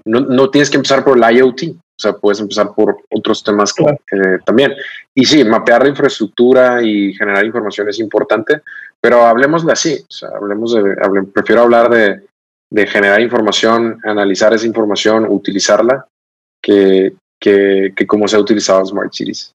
[0.07, 3.73] no, no tienes que empezar por el IoT, o sea, puedes empezar por otros temas
[3.73, 3.97] Claro.
[4.11, 4.73] eh, también.
[5.15, 8.61] Y sí, mapear la infraestructura y generar información es importante,
[9.01, 12.21] pero hablemos de así, o sea, hablemos de, hable- prefiero hablar de,
[12.71, 16.05] de generar información, analizar esa información, utilizarla,
[16.63, 19.51] que, que, que cómo se ha utilizado Smart Cities.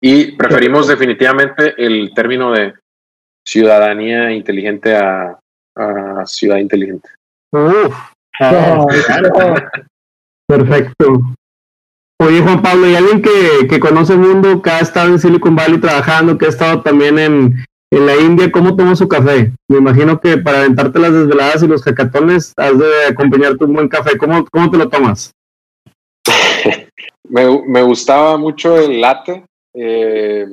[0.00, 2.74] Y preferimos definitivamente el término de
[3.46, 5.38] ciudadanía inteligente a,
[5.76, 7.08] a ciudad inteligente.
[7.52, 7.96] Uf.
[10.48, 11.20] Perfecto.
[12.20, 15.54] Oye, Juan Pablo, y alguien que, que conoce el mundo, que ha estado en Silicon
[15.54, 19.52] Valley trabajando, que ha estado también en, en la India, ¿cómo toma su café?
[19.68, 23.88] Me imagino que para aventarte las desveladas y los hackatones has de acompañarte un buen
[23.88, 24.18] café.
[24.18, 25.32] ¿Cómo, cómo te lo tomas?
[27.30, 29.44] Me, me gustaba mucho el latte,
[29.74, 30.46] eh,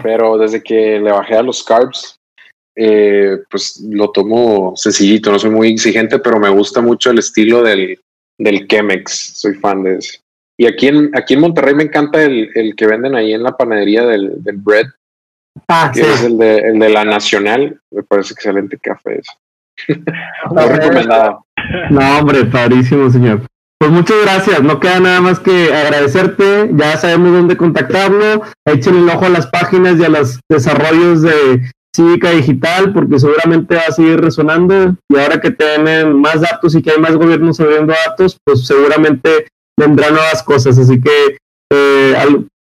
[0.00, 2.20] pero desde que le bajé a los carbs,
[2.76, 7.62] eh, pues lo tomo sencillito, no soy muy exigente, pero me gusta mucho el estilo
[7.62, 8.00] del,
[8.38, 10.20] del Chemex, soy fan de ese.
[10.58, 13.56] Y aquí en, aquí en Monterrey me encanta el, el que venden ahí en la
[13.56, 14.86] panadería del, del bread,
[15.68, 19.20] Ah, que es el de, el de la Nacional, me parece excelente café.
[20.50, 21.46] Muy recomendado.
[21.90, 23.42] No, hombre, padrísimo, señor.
[23.78, 24.62] Pues muchas gracias.
[24.62, 26.70] No queda nada más que agradecerte.
[26.74, 28.42] Ya sabemos dónde contactarlo.
[28.64, 33.76] Échenle el ojo a las páginas y a los desarrollos de Cívica Digital, porque seguramente
[33.76, 34.96] va a seguir resonando.
[35.08, 39.46] Y ahora que tienen más datos y que hay más gobiernos abriendo datos, pues seguramente
[39.78, 40.76] vendrán nuevas cosas.
[40.78, 41.36] Así que,
[41.72, 42.14] eh,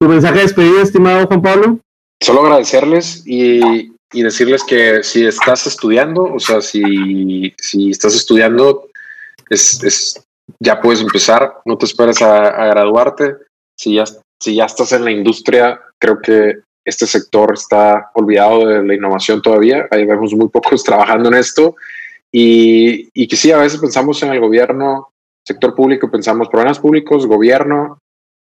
[0.00, 1.78] tu mensaje de despedida, estimado Juan Pablo.
[2.22, 8.88] Solo agradecerles y, y decirles que si estás estudiando, o sea, si, si estás estudiando,
[9.48, 10.22] es, es-
[10.58, 13.36] ya puedes empezar, no te esperes a, a graduarte.
[13.78, 14.04] Si ya,
[14.42, 19.42] si ya estás en la industria, creo que este sector está olvidado de la innovación
[19.42, 19.86] todavía.
[19.90, 21.76] Hay vemos muy pocos trabajando en esto.
[22.32, 25.08] Y, y que sí, a veces pensamos en el gobierno,
[25.46, 27.98] sector público, pensamos problemas públicos, gobierno,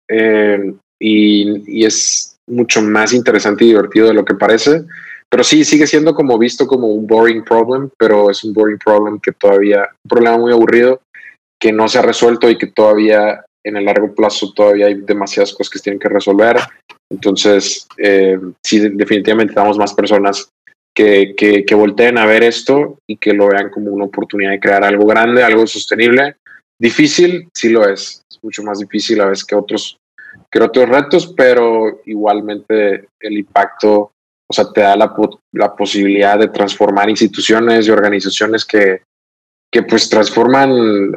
[0.08, 4.84] eh, y, es mucho más interesante y divertido de lo que parece.
[5.28, 9.18] Pero sí, sigue siendo como visto como un boring problem, pero es un boring problem
[9.20, 11.00] que todavía, un problema muy aburrido,
[11.60, 15.52] que no se ha resuelto y que todavía en el largo plazo todavía hay demasiadas
[15.52, 16.58] cosas que tienen que resolver.
[17.10, 20.50] Entonces, eh, sí, definitivamente necesitamos más personas
[20.94, 24.82] que, que, volteen a ver esto y que lo vean como una oportunidad de crear
[24.82, 26.36] algo grande, algo sostenible.
[26.80, 28.22] Difícil, sí lo es.
[28.30, 29.98] Es mucho más difícil a veces que otros,
[30.50, 34.10] que otros retos, pero igualmente el impacto,
[34.48, 35.14] o sea, te da la,
[35.52, 39.02] la posibilidad de transformar instituciones y organizaciones que,
[39.70, 41.14] que pues transforman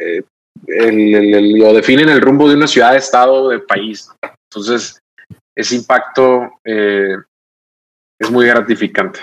[0.00, 0.22] eh,
[0.68, 4.10] el, o definen el rumbo de una ciudad, estado, de país.
[4.50, 4.98] Entonces,
[5.58, 7.16] ese impacto eh,
[8.20, 9.18] es muy gratificante.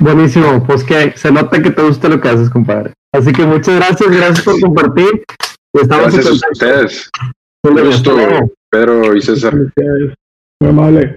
[0.00, 2.92] Buenísimo, pues que se nota que te gusta lo que haces, compadre.
[3.14, 5.24] Así que muchas gracias, gracias por compartir.
[5.72, 7.10] Estamos gracias a ustedes.
[7.62, 8.16] Un gusto,
[8.68, 9.54] Pedro y César.
[9.54, 11.14] Muy amable.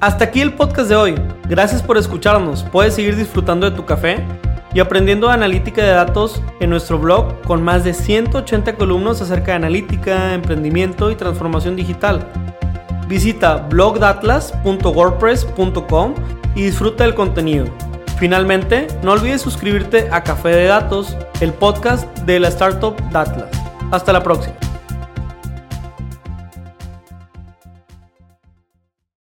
[0.00, 1.14] Hasta aquí el podcast de hoy.
[1.50, 2.64] Gracias por escucharnos.
[2.72, 4.24] Puedes seguir disfrutando de tu café
[4.72, 9.56] y aprendiendo analítica de datos en nuestro blog con más de 180 columnas acerca de
[9.56, 12.26] analítica, emprendimiento y transformación digital.
[13.08, 16.14] Visita blogdatlas.wordpress.com
[16.54, 17.66] y disfruta del contenido.
[18.18, 23.48] Finalmente, no olvides suscribirte a Café de Datos, el podcast de la startup Datlas.
[23.90, 24.69] Hasta la próxima.